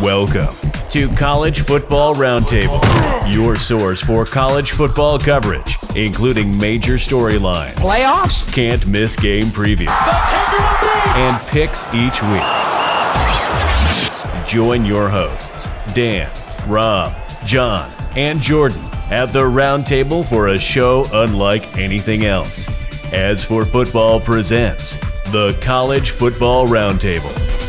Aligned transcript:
Welcome 0.00 0.54
to 0.90 1.08
College 1.16 1.62
Football 1.62 2.14
Roundtable, 2.14 2.80
your 3.34 3.56
source 3.56 4.00
for 4.00 4.24
college 4.24 4.70
football 4.70 5.18
coverage, 5.18 5.76
including 5.96 6.56
major 6.56 6.94
storylines, 6.94 7.72
Playoffs? 7.72 8.46
can't 8.52 8.86
miss 8.86 9.16
game 9.16 9.46
previews, 9.46 9.88
and 11.16 11.42
picks 11.48 11.84
each 11.92 12.22
week. 12.22 12.44
Join 14.46 14.84
your 14.84 15.08
hosts, 15.08 15.68
Dan, 15.92 16.30
Rob, 16.68 17.12
John, 17.44 17.90
and 18.14 18.40
Jordan 18.40 18.84
at 19.10 19.32
the 19.32 19.42
roundtable 19.42 20.24
for 20.24 20.48
a 20.48 20.58
show 20.60 21.08
unlike 21.12 21.76
anything 21.76 22.24
else. 22.24 22.68
As 23.12 23.42
for 23.42 23.64
Football 23.64 24.20
Presents, 24.20 24.96
the 25.32 25.58
College 25.60 26.10
Football 26.10 26.68
Roundtable. 26.68 27.59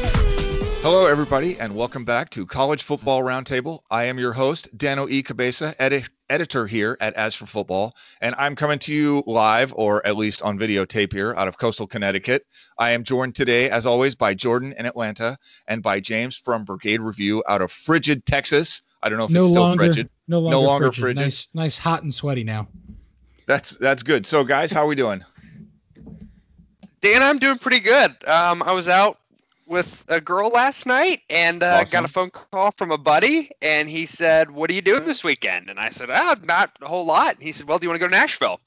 Hello, 0.83 1.05
everybody, 1.05 1.59
and 1.59 1.75
welcome 1.75 2.03
back 2.03 2.31
to 2.31 2.43
College 2.43 2.81
Football 2.81 3.21
Roundtable. 3.21 3.81
I 3.91 4.05
am 4.05 4.17
your 4.17 4.33
host, 4.33 4.67
Dano 4.75 5.07
E. 5.07 5.21
Cabeza, 5.21 5.75
edit- 5.77 6.09
editor 6.27 6.65
here 6.65 6.97
at 6.99 7.13
As 7.13 7.35
for 7.35 7.45
Football, 7.45 7.95
and 8.19 8.33
I'm 8.39 8.55
coming 8.55 8.79
to 8.79 8.93
you 8.93 9.23
live, 9.27 9.71
or 9.75 10.03
at 10.07 10.17
least 10.17 10.41
on 10.41 10.57
videotape 10.57 11.13
here, 11.13 11.35
out 11.37 11.47
of 11.47 11.59
coastal 11.59 11.85
Connecticut. 11.85 12.47
I 12.79 12.91
am 12.91 13.03
joined 13.03 13.35
today, 13.35 13.69
as 13.69 13.85
always, 13.85 14.15
by 14.15 14.33
Jordan 14.33 14.73
in 14.75 14.87
Atlanta 14.87 15.37
and 15.67 15.83
by 15.83 15.99
James 15.99 16.35
from 16.35 16.65
Brigade 16.65 16.99
Review 17.01 17.43
out 17.47 17.61
of 17.61 17.71
frigid 17.71 18.25
Texas. 18.25 18.81
I 19.03 19.09
don't 19.09 19.19
know 19.19 19.25
if 19.25 19.31
no 19.31 19.41
it's 19.41 19.49
still 19.49 19.61
longer, 19.61 19.85
frigid. 19.85 20.09
no 20.27 20.39
longer, 20.39 20.57
longer 20.57 20.85
frigid. 20.87 21.01
frigid. 21.01 21.17
Nice, 21.21 21.47
nice, 21.53 21.77
hot 21.77 22.01
and 22.01 22.11
sweaty 22.11 22.43
now. 22.43 22.67
That's 23.45 23.77
that's 23.77 24.01
good. 24.01 24.25
So, 24.25 24.43
guys, 24.43 24.71
how 24.71 24.85
are 24.85 24.87
we 24.87 24.95
doing? 24.95 25.23
Dan, 27.01 27.21
I'm 27.21 27.37
doing 27.37 27.59
pretty 27.59 27.79
good. 27.79 28.15
Um, 28.27 28.63
I 28.63 28.71
was 28.73 28.87
out 28.87 29.19
with 29.71 30.03
a 30.09 30.19
girl 30.19 30.49
last 30.49 30.85
night 30.85 31.21
and 31.29 31.63
uh, 31.63 31.79
Awesome. 31.81 32.01
got 32.03 32.05
a 32.05 32.09
phone 32.09 32.29
call 32.29 32.71
from 32.71 32.91
a 32.91 32.97
buddy, 32.97 33.49
and 33.61 33.89
he 33.89 34.05
said, 34.05 34.51
"What 34.51 34.69
are 34.69 34.73
you 34.73 34.81
doing 34.81 35.05
this 35.05 35.23
weekend?" 35.23 35.69
And 35.69 35.79
I 35.79 35.89
said, 35.89 36.11
"Ah, 36.11 36.35
not 36.43 36.71
a 36.81 36.87
whole 36.87 37.05
lot." 37.05 37.35
And 37.35 37.43
he 37.43 37.51
said, 37.53 37.67
"Well, 37.67 37.79
do 37.79 37.85
you 37.85 37.89
want 37.89 38.01
to 38.01 38.05
go 38.05 38.11
to 38.11 38.19
Nashville?" 38.19 38.59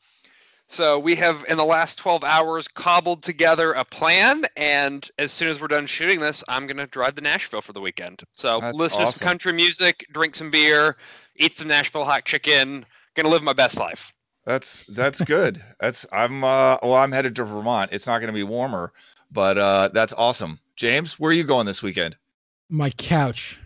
So 0.67 0.99
we 0.99 1.15
have, 1.17 1.45
in 1.47 1.59
the 1.59 1.65
last 1.65 1.99
12 1.99 2.25
hours, 2.25 2.67
cobbled 2.67 3.23
together 3.23 3.73
a 3.75 3.85
plan, 3.85 4.47
and 4.57 5.09
as 5.19 5.31
soon 5.31 5.49
as 5.49 5.61
we're 5.61 5.69
done 5.69 5.87
shooting 5.87 6.21
this, 6.21 6.43
I'm 6.49 6.67
gonna 6.67 6.87
drive 6.87 7.15
to 7.17 7.23
Nashville 7.23 7.61
for 7.61 7.75
the 7.75 7.83
weekend. 7.83 8.25
So 8.33 8.61
That's 8.61 8.75
listen 8.75 9.01
to 9.01 9.07
awesome. 9.09 9.21
some 9.21 9.29
country 9.29 9.53
music, 9.53 10.07
drink 10.11 10.35
some 10.35 10.51
beer, 10.51 10.97
eat 11.37 11.55
some 11.55 11.69
Nashville 11.69 12.07
hot 12.07 12.25
chicken. 12.25 12.87
Gonna 13.15 13.29
live 13.29 13.43
my 13.43 13.53
best 13.53 13.77
life. 13.77 14.15
That's 14.47 14.87
that's 14.87 15.21
good. 15.21 15.63
That's 15.81 16.07
I'm 16.13 16.45
uh 16.45 16.79
well 16.83 16.95
I'm 16.95 17.13
headed 17.13 17.37
to 17.37 17.45
Vermont. 17.45 17.91
It's 17.93 18.07
not 18.07 18.19
going 18.21 18.29
to 18.29 18.35
be 18.35 18.43
warmer, 18.43 18.93
but 19.31 19.59
uh 19.59 19.91
that's 19.93 20.13
awesome. 20.15 20.61
James, 20.77 21.19
where 21.19 21.31
are 21.31 21.35
you 21.35 21.45
going 21.45 21.67
this 21.67 21.83
weekend? 21.83 22.17
My 22.69 22.91
couch 22.91 23.59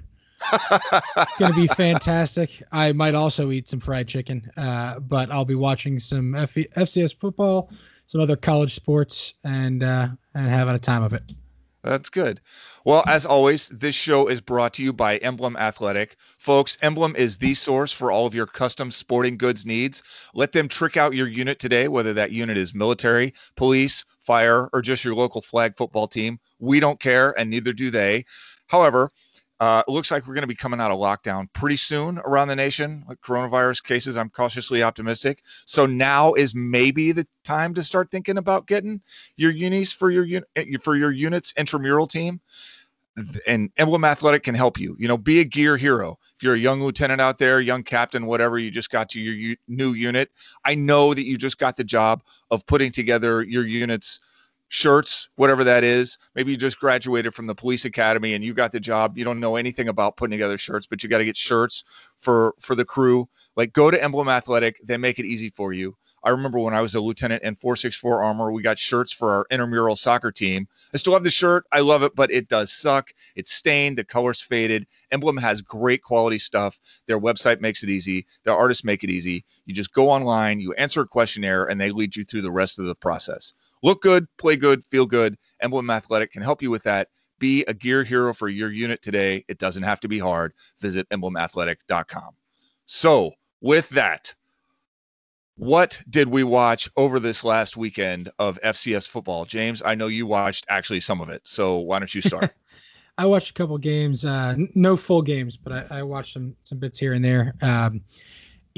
gonna 1.39 1.55
be 1.55 1.67
fantastic. 1.77 2.62
I 2.73 2.92
might 2.92 3.15
also 3.15 3.50
eat 3.50 3.69
some 3.69 3.81
fried 3.81 4.09
chicken, 4.09 4.50
uh, 4.56 5.00
but 5.00 5.31
I'll 5.31 5.45
be 5.45 5.55
watching 5.55 5.98
some 5.98 6.34
F- 6.34 6.55
FCS 6.55 7.19
football, 7.19 7.70
some 8.06 8.20
other 8.20 8.37
college 8.37 8.75
sports, 8.75 9.34
and 9.45 9.83
uh, 9.83 10.09
and 10.34 10.48
having 10.48 10.75
a 10.75 10.78
time 10.78 11.03
of 11.03 11.12
it. 11.12 11.33
That's 11.89 12.11
good. 12.11 12.42
Well, 12.84 13.03
as 13.06 13.25
always, 13.25 13.69
this 13.69 13.94
show 13.94 14.28
is 14.28 14.42
brought 14.42 14.75
to 14.75 14.83
you 14.83 14.92
by 14.92 15.17
Emblem 15.17 15.56
Athletic. 15.56 16.19
Folks, 16.36 16.77
Emblem 16.83 17.17
is 17.17 17.39
the 17.39 17.55
source 17.55 17.92
for 17.92 18.12
all 18.12 18.27
of 18.27 18.34
your 18.34 18.47
custom 18.47 18.91
sporting 18.91 19.39
goods 19.39 19.64
needs. 19.64 20.03
Let 20.34 20.53
them 20.53 20.69
trick 20.69 20.98
out 20.98 21.14
your 21.14 21.28
unit 21.28 21.59
today, 21.59 21.89
whether 21.89 22.12
that 22.12 22.31
unit 22.31 22.59
is 22.59 22.75
military, 22.75 23.33
police, 23.56 24.05
fire, 24.20 24.69
or 24.75 24.83
just 24.83 25.03
your 25.03 25.14
local 25.14 25.41
flag 25.41 25.78
football 25.78 26.06
team. 26.06 26.39
We 26.59 26.78
don't 26.78 27.00
care, 27.00 27.33
and 27.41 27.48
neither 27.48 27.72
do 27.72 27.91
they. 27.91 28.27
However, 28.66 29.11
uh, 29.61 29.83
it 29.87 29.91
looks 29.91 30.11
like 30.11 30.27
we're 30.27 30.34
going 30.34 30.42
to 30.42 30.48
be 30.48 30.55
coming 30.55 30.81
out 30.81 30.91
of 30.91 30.98
lockdown 30.98 31.53
pretty 31.53 31.77
soon 31.77 32.19
around 32.19 32.48
the 32.48 32.56
nation. 32.56 33.05
Like 33.09 33.20
coronavirus 33.20 33.83
cases, 33.83 34.17
I'm 34.17 34.31
cautiously 34.31 34.83
optimistic. 34.83 35.42
So 35.67 35.84
now 35.84 36.34
is 36.34 36.55
maybe 36.55 37.12
the 37.12 37.27
time 37.44 37.75
to 37.75 37.82
start 37.82 38.10
thinking 38.10 38.38
about 38.38 38.66
getting 38.66 39.00
your 39.37 39.50
unis 39.50 39.93
for 39.93 40.10
your 40.10 40.43
eh, 40.55 40.65
for 40.82 40.97
your 40.97 41.10
units 41.10 41.53
intramural 41.56 42.06
team 42.06 42.41
and 43.47 43.71
emblem 43.77 44.05
athletic 44.05 44.43
can 44.43 44.55
help 44.55 44.78
you 44.78 44.94
you 44.99 45.09
know 45.09 45.16
be 45.16 45.41
a 45.41 45.44
gear 45.44 45.77
hero 45.77 46.16
if 46.37 46.43
you're 46.43 46.55
a 46.55 46.59
young 46.59 46.81
lieutenant 46.81 47.21
out 47.21 47.38
there 47.38 47.61
young 47.61 47.82
captain 47.82 48.27
whatever 48.27 48.59
you 48.59 48.71
just 48.71 48.91
got 48.91 49.09
to 49.09 49.21
your 49.21 49.34
u- 49.34 49.56
new 49.66 49.93
unit 49.93 50.31
i 50.65 50.75
know 50.75 51.12
that 51.15 51.25
you 51.25 51.37
just 51.37 51.59
got 51.59 51.77
the 51.77 51.84
job 51.84 52.22
of 52.50 52.65
putting 52.66 52.93
together 52.93 53.43
your 53.43 53.66
units 53.66 54.21
shirts 54.69 55.29
whatever 55.37 55.65
that 55.65 55.83
is 55.83 56.19
maybe 56.34 56.51
you 56.51 56.56
just 56.56 56.79
graduated 56.79 57.34
from 57.34 57.47
the 57.47 57.55
police 57.55 57.84
academy 57.84 58.34
and 58.34 58.45
you 58.45 58.53
got 58.53 58.71
the 58.71 58.81
job 58.81 59.17
you 59.17 59.25
don't 59.25 59.41
know 59.41 59.56
anything 59.56 59.89
about 59.89 60.17
putting 60.17 60.33
together 60.33 60.59
shirts 60.59 60.87
but 60.87 61.03
you 61.03 61.09
got 61.09 61.19
to 61.19 61.25
get 61.25 61.37
shirts 61.37 61.84
for 62.21 62.55
for 62.61 62.75
the 62.75 62.84
crew 62.84 63.29
like 63.56 63.73
go 63.73 63.91
to 63.91 64.03
emblem 64.03 64.29
athletic 64.29 64.81
they 64.84 64.97
make 64.97 65.19
it 65.19 65.25
easy 65.25 65.51
for 65.51 65.73
you 65.73 65.97
I 66.25 66.31
remember 66.31 66.59
when 66.59 66.75
I 66.75 66.81
was 66.81 66.95
a 66.95 67.01
lieutenant 67.01 67.43
in 67.43 67.55
464 67.56 68.23
Armor, 68.23 68.53
we 68.53 68.62
got 68.62 68.79
shirts 68.79 69.12
for 69.12 69.31
our 69.33 69.47
intramural 69.51 69.97
soccer 69.97 70.33
team. 70.33 70.67
I 70.93 70.97
still 70.97 71.12
have 71.12 71.25
the 71.25 71.31
shirt. 71.31 71.65
I 71.73 71.81
love 71.81 72.03
it, 72.03 72.15
but 72.15 72.31
it 72.31 72.49
does 72.49 72.73
suck. 72.73 73.11
It's 73.37 73.53
stained. 73.53 73.99
The 73.99 74.05
color's 74.05 74.41
faded. 74.41 74.87
Emblem 75.12 75.37
has 75.37 75.62
great 75.62 76.03
quality 76.03 76.39
stuff. 76.39 76.79
Their 77.06 77.21
website 77.21 77.61
makes 77.61 77.83
it 77.83 77.91
easy. 77.91 78.27
Their 78.45 78.56
artists 78.56 78.85
make 78.85 79.05
it 79.05 79.11
easy. 79.11 79.45
You 79.65 79.75
just 79.75 79.93
go 79.93 80.11
online, 80.11 80.61
you 80.61 80.73
answer 80.75 81.03
a 81.03 81.06
questionnaire, 81.06 81.65
and 81.67 81.81
they 81.81 81.91
lead 81.91 82.17
you 82.17 82.25
through 82.25 82.43
the 82.43 82.50
rest 82.50 82.79
of 82.79 82.87
the 82.87 82.95
process. 82.95 83.55
Look 83.83 84.03
good, 84.03 84.27
play 84.39 84.56
good, 84.56 84.84
feel 84.84 85.06
good. 85.06 85.37
Emblem 85.61 85.91
Athletic 85.91 86.33
can 86.33 86.43
help 86.43 86.62
you 86.62 86.71
with 86.71 86.83
that. 86.84 87.09
Be 87.39 87.65
a 87.66 87.75
gear 87.75 88.03
hero 88.03 88.34
for 88.34 88.49
your 88.49 88.72
unit 88.72 89.00
today. 89.03 89.44
It 89.49 89.59
doesn't 89.59 89.84
have 89.84 90.00
to 90.00 90.09
be 90.09 90.19
hard. 90.19 90.53
Visit 90.81 91.09
emblemathletic.com. 91.11 92.31
So, 92.87 93.33
with 93.61 93.88
that, 93.91 94.34
what 95.59 96.00
did 96.09 96.28
we 96.28 96.44
watch 96.44 96.88
over 96.97 97.19
this 97.19 97.43
last 97.43 97.77
weekend 97.77 98.31
of 98.38 98.61
FCS 98.62 99.09
football? 99.09 99.44
James, 99.44 99.83
I 99.84 99.97
know 99.97 100.06
you 100.06 100.25
watched 100.25 100.65
actually 100.69 101.00
some 101.00 101.21
of 101.21 101.28
it. 101.28 101.43
So 101.44 101.78
why 101.78 101.99
don't 101.99 102.15
you 102.15 102.22
start? 102.22 102.55
I 103.19 103.27
watched 103.27 103.50
a 103.50 103.55
couple 103.55 103.77
games, 103.78 104.25
uh, 104.25 104.55
no 104.77 104.97
full 104.97 105.22
games, 105.22 105.56
but 105.56 105.72
I, 105.72 105.99
I 105.99 106.03
watched 106.05 106.34
some 106.34 106.55
some 106.62 106.78
bits 106.78 107.00
here 107.00 107.15
and 107.15 107.25
there. 107.25 107.53
Um, 107.62 108.03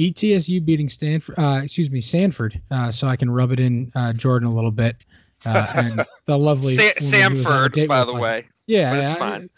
ETSU 0.00 0.64
beating 0.64 0.88
Stanford, 0.88 1.34
uh, 1.38 1.60
excuse 1.62 1.90
me, 1.90 2.00
Samford, 2.00 2.60
uh, 2.70 2.90
so 2.90 3.06
I 3.06 3.16
can 3.16 3.30
rub 3.30 3.52
it 3.52 3.60
in 3.60 3.92
uh, 3.94 4.12
Jordan 4.14 4.48
a 4.48 4.54
little 4.54 4.70
bit. 4.70 4.96
Uh, 5.44 5.66
and 5.76 6.06
the 6.26 6.38
lovely 6.38 6.74
Sa- 6.74 6.82
woman 6.82 6.92
he 6.98 7.04
was 7.04 7.14
on 7.14 7.32
a 7.32 7.34
Samford, 7.68 7.72
date 7.72 7.88
by 7.88 8.04
the 8.04 8.12
way. 8.14 8.48
Yeah, 8.66 8.94
it's 9.12 9.12
I- 9.12 9.18
fine. 9.18 9.50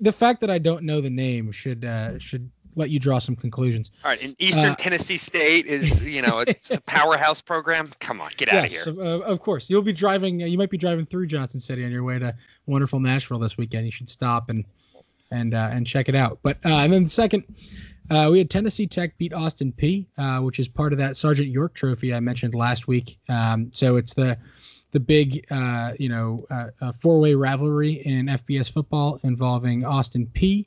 the 0.00 0.12
fact 0.12 0.40
that 0.42 0.50
I 0.50 0.58
don't 0.58 0.82
know 0.84 1.00
the 1.00 1.10
name 1.10 1.50
should 1.52 1.84
uh, 1.84 2.18
should 2.18 2.50
let 2.78 2.90
you 2.90 2.98
draw 2.98 3.18
some 3.18 3.34
conclusions. 3.34 3.90
All 4.04 4.10
right, 4.10 4.22
in 4.22 4.36
Eastern 4.38 4.66
Uh, 4.66 4.74
Tennessee 4.74 5.16
State 5.16 5.64
is 5.66 6.06
you 6.06 6.20
know 6.20 6.38
it's 6.46 6.70
a 6.70 6.80
powerhouse 6.82 7.40
program. 7.40 7.90
Come 8.00 8.20
on, 8.20 8.30
get 8.36 8.52
out 8.52 8.66
of 8.66 8.70
here. 8.70 8.82
of, 8.86 8.98
uh, 8.98 9.24
of 9.24 9.40
course. 9.40 9.70
You'll 9.70 9.80
be 9.82 9.92
driving. 9.94 10.42
Uh, 10.42 10.46
you 10.46 10.58
might 10.58 10.70
be 10.70 10.76
driving 10.78 11.06
through 11.06 11.26
Johnson 11.26 11.58
City 11.60 11.84
on 11.86 11.90
your 11.90 12.04
way 12.04 12.18
to 12.18 12.34
wonderful 12.66 13.00
Nashville 13.00 13.38
this 13.38 13.56
weekend. 13.56 13.86
You 13.86 13.92
should 13.92 14.10
stop 14.10 14.50
and 14.50 14.64
and 15.30 15.54
uh, 15.54 15.68
and 15.72 15.86
check 15.86 16.08
it 16.08 16.14
out. 16.14 16.38
But 16.42 16.58
uh, 16.66 16.68
and 16.80 16.92
then 16.92 17.04
the 17.04 17.10
second, 17.10 17.44
uh, 18.10 18.28
we 18.30 18.38
had 18.38 18.50
Tennessee 18.50 18.86
Tech 18.86 19.16
beat 19.18 19.32
Austin 19.32 19.72
Peay, 19.72 20.06
uh, 20.18 20.40
which 20.40 20.58
is 20.58 20.68
part 20.68 20.92
of 20.92 20.98
that 20.98 21.16
Sergeant 21.16 21.48
York 21.48 21.74
Trophy 21.74 22.14
I 22.14 22.20
mentioned 22.20 22.54
last 22.54 22.88
week. 22.88 23.18
Um, 23.28 23.70
so 23.72 23.96
it's 23.96 24.14
the 24.14 24.38
the 24.92 25.00
big 25.00 25.44
uh, 25.50 25.92
you 25.98 26.08
know 26.08 26.46
uh, 26.50 26.92
four 26.92 27.20
way 27.20 27.34
rivalry 27.34 27.94
in 28.06 28.26
FBS 28.26 28.72
football 28.72 29.20
involving 29.22 29.84
Austin 29.84 30.26
Peay. 30.34 30.66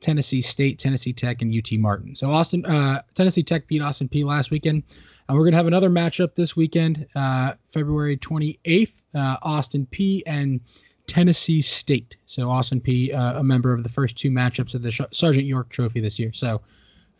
Tennessee 0.00 0.40
State, 0.40 0.78
Tennessee 0.78 1.12
Tech, 1.12 1.42
and 1.42 1.52
UT 1.54 1.72
Martin. 1.78 2.14
So 2.14 2.30
Austin, 2.30 2.64
uh, 2.66 3.02
Tennessee 3.14 3.42
Tech 3.42 3.66
beat 3.66 3.82
Austin 3.82 4.08
Peay 4.08 4.24
last 4.24 4.50
weekend. 4.50 4.82
And 5.28 5.36
we're 5.36 5.42
going 5.42 5.52
to 5.52 5.56
have 5.56 5.66
another 5.66 5.90
matchup 5.90 6.34
this 6.34 6.54
weekend, 6.54 7.06
uh, 7.16 7.54
February 7.68 8.16
28th, 8.16 9.02
uh, 9.14 9.36
Austin 9.42 9.86
Peay 9.90 10.22
and 10.26 10.60
Tennessee 11.06 11.60
State. 11.60 12.16
So 12.26 12.50
Austin 12.50 12.80
Peay, 12.80 13.14
uh, 13.14 13.38
a 13.38 13.42
member 13.44 13.72
of 13.72 13.82
the 13.82 13.88
first 13.88 14.16
two 14.16 14.30
matchups 14.30 14.74
of 14.74 14.82
the 14.82 14.90
Sh- 14.90 15.00
Sergeant 15.12 15.46
York 15.46 15.68
Trophy 15.68 16.00
this 16.00 16.18
year. 16.18 16.32
So, 16.32 16.60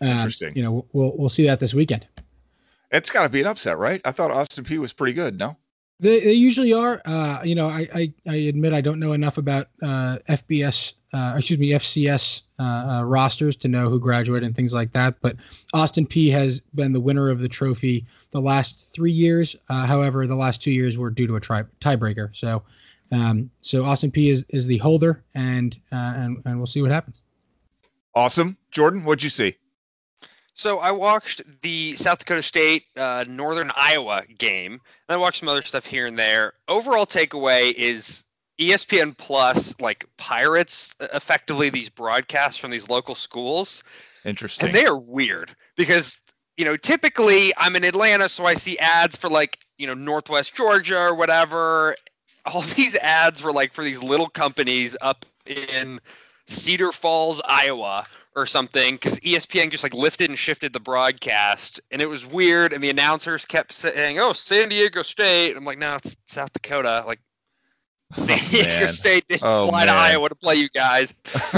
um, 0.00 0.08
Interesting. 0.08 0.54
you 0.56 0.62
know, 0.62 0.84
we'll 0.92 1.12
we'll 1.16 1.28
see 1.28 1.46
that 1.46 1.60
this 1.60 1.72
weekend. 1.74 2.06
it's 2.92 3.10
got 3.10 3.22
to 3.22 3.28
be 3.28 3.40
an 3.40 3.46
upset, 3.46 3.78
right? 3.78 4.00
I 4.04 4.12
thought 4.12 4.30
Austin 4.30 4.64
Peay 4.64 4.78
was 4.78 4.92
pretty 4.92 5.12
good. 5.12 5.38
No, 5.38 5.56
They, 6.00 6.20
they 6.20 6.32
usually 6.32 6.72
are. 6.72 7.00
Uh, 7.04 7.40
you 7.44 7.54
know, 7.54 7.68
I, 7.68 7.86
I, 7.94 8.12
I 8.28 8.34
admit 8.34 8.72
I 8.72 8.80
don't 8.80 9.00
know 9.00 9.12
enough 9.12 9.38
about 9.38 9.68
uh, 9.82 10.18
FBS, 10.28 10.94
uh, 11.12 11.34
excuse 11.36 11.58
me, 11.58 11.70
FCS 11.70 12.42
uh, 12.58 12.62
uh, 12.62 13.02
rosters 13.04 13.56
to 13.56 13.68
know 13.68 13.88
who 13.88 13.98
graduated 13.98 14.46
and 14.46 14.54
things 14.54 14.74
like 14.74 14.92
that. 14.92 15.14
But 15.20 15.36
Austin 15.74 16.06
Peay 16.06 16.30
has 16.32 16.60
been 16.74 16.92
the 16.92 17.00
winner 17.00 17.30
of 17.30 17.40
the 17.40 17.48
trophy 17.48 18.04
the 18.30 18.40
last 18.40 18.92
three 18.94 19.12
years. 19.12 19.56
Uh, 19.68 19.86
however, 19.86 20.26
the 20.26 20.36
last 20.36 20.60
two 20.62 20.70
years 20.72 20.98
were 20.98 21.10
due 21.10 21.26
to 21.26 21.36
a 21.36 21.40
tri- 21.40 21.64
tiebreaker. 21.80 22.34
So, 22.36 22.62
um, 23.12 23.50
so 23.60 23.84
Austin 23.84 24.10
Peay 24.10 24.30
is, 24.32 24.44
is 24.48 24.66
the 24.66 24.78
holder, 24.78 25.22
and 25.34 25.78
uh, 25.92 26.14
and 26.16 26.42
and 26.44 26.56
we'll 26.56 26.66
see 26.66 26.82
what 26.82 26.90
happens. 26.90 27.20
awesome. 28.14 28.56
Jordan, 28.70 29.04
what'd 29.04 29.22
you 29.22 29.30
see? 29.30 29.56
So 30.54 30.78
I 30.78 30.90
watched 30.90 31.42
the 31.62 31.96
South 31.96 32.18
Dakota 32.18 32.42
State 32.42 32.84
uh, 32.96 33.24
Northern 33.28 33.70
Iowa 33.76 34.22
game, 34.38 34.72
and 34.72 34.80
I 35.14 35.16
watched 35.16 35.40
some 35.40 35.48
other 35.48 35.62
stuff 35.62 35.84
here 35.84 36.06
and 36.06 36.18
there. 36.18 36.54
Overall 36.66 37.04
takeaway 37.04 37.72
is 37.74 38.24
ESPN 38.58 39.16
Plus 39.18 39.78
like 39.80 40.06
pirates 40.16 40.94
effectively 41.12 41.68
these 41.68 41.90
broadcasts 41.90 42.58
from 42.58 42.70
these 42.70 42.88
local 42.88 43.14
schools, 43.14 43.84
Interesting. 44.24 44.68
and 44.68 44.74
they 44.74 44.86
are 44.86 44.98
weird 44.98 45.54
because 45.76 46.22
you 46.56 46.64
know 46.64 46.76
typically 46.76 47.52
I'm 47.58 47.76
in 47.76 47.84
Atlanta, 47.84 48.28
so 48.30 48.46
I 48.46 48.54
see 48.54 48.78
ads 48.78 49.14
for 49.16 49.28
like 49.28 49.58
you 49.76 49.86
know 49.86 49.94
Northwest 49.94 50.54
Georgia 50.54 50.98
or 50.98 51.14
whatever. 51.14 51.94
All 52.46 52.62
these 52.76 52.96
ads 52.96 53.42
were 53.42 53.52
like 53.52 53.72
for 53.72 53.84
these 53.84 54.02
little 54.02 54.28
companies 54.28 54.96
up 55.00 55.26
in 55.46 56.00
Cedar 56.46 56.92
Falls, 56.92 57.40
Iowa, 57.46 58.06
or 58.34 58.46
something, 58.46 58.94
because 58.94 59.18
ESPN 59.20 59.70
just 59.70 59.82
like 59.82 59.94
lifted 59.94 60.30
and 60.30 60.38
shifted 60.38 60.72
the 60.72 60.80
broadcast, 60.80 61.80
and 61.90 62.00
it 62.02 62.06
was 62.06 62.26
weird. 62.26 62.72
And 62.72 62.82
the 62.82 62.90
announcers 62.90 63.44
kept 63.44 63.72
saying, 63.72 64.18
"Oh, 64.18 64.32
San 64.32 64.68
Diego 64.68 65.02
State." 65.02 65.56
I'm 65.56 65.64
like, 65.64 65.78
"No, 65.78 65.96
it's 65.96 66.16
South 66.26 66.52
Dakota." 66.52 67.02
Like, 67.06 67.20
San 68.16 68.38
Diego 68.50 68.68
man. 68.68 68.88
State 68.90 69.26
didn't 69.26 69.42
Oh, 69.44 69.68
fly 69.68 69.86
to. 69.86 69.92
Iowa 69.92 70.28
to 70.28 70.34
play 70.34 70.54
you 70.54 70.68
guys. 70.68 71.14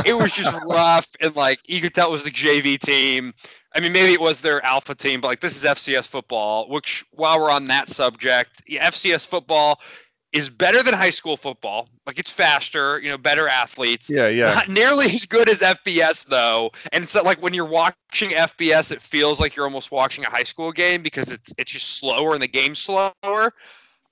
It 0.06 0.14
was 0.14 0.32
just 0.32 0.56
rough, 0.66 1.08
and 1.20 1.34
like 1.36 1.60
you 1.68 1.80
could 1.80 1.94
tell 1.94 2.08
it 2.08 2.12
was 2.12 2.24
the 2.24 2.30
JV 2.30 2.78
team. 2.78 3.34
I 3.74 3.80
mean, 3.80 3.92
maybe 3.92 4.14
it 4.14 4.20
was 4.20 4.40
their 4.40 4.64
alpha 4.64 4.94
team, 4.94 5.20
but 5.20 5.28
like 5.28 5.40
this 5.40 5.56
is 5.56 5.64
FCS 5.64 6.08
football. 6.08 6.68
Which, 6.70 7.04
while 7.10 7.38
we're 7.38 7.50
on 7.50 7.66
that 7.66 7.88
subject, 7.90 8.62
yeah, 8.66 8.88
FCS 8.88 9.26
football 9.26 9.80
is 10.32 10.50
better 10.50 10.82
than 10.82 10.94
high 10.94 11.10
school 11.10 11.36
football. 11.36 11.88
Like 12.06 12.18
it's 12.18 12.30
faster, 12.30 13.00
you 13.00 13.10
know, 13.10 13.18
better 13.18 13.48
athletes. 13.48 14.10
yeah, 14.10 14.28
yeah. 14.28 14.52
Not 14.52 14.68
nearly 14.68 15.06
as 15.06 15.24
good 15.24 15.48
as 15.48 15.60
FBS 15.60 16.26
though, 16.26 16.70
and 16.92 17.04
it's 17.04 17.14
like 17.14 17.42
when 17.42 17.54
you're 17.54 17.64
watching 17.64 18.30
FBS, 18.30 18.90
it 18.90 19.00
feels 19.00 19.40
like 19.40 19.56
you're 19.56 19.64
almost 19.64 19.90
watching 19.90 20.24
a 20.24 20.30
high 20.30 20.44
school 20.44 20.72
game 20.72 21.02
because 21.02 21.30
it's 21.30 21.52
it's 21.56 21.72
just 21.72 21.98
slower 21.98 22.34
and 22.34 22.42
the 22.42 22.48
game's 22.48 22.78
slower. 22.78 23.52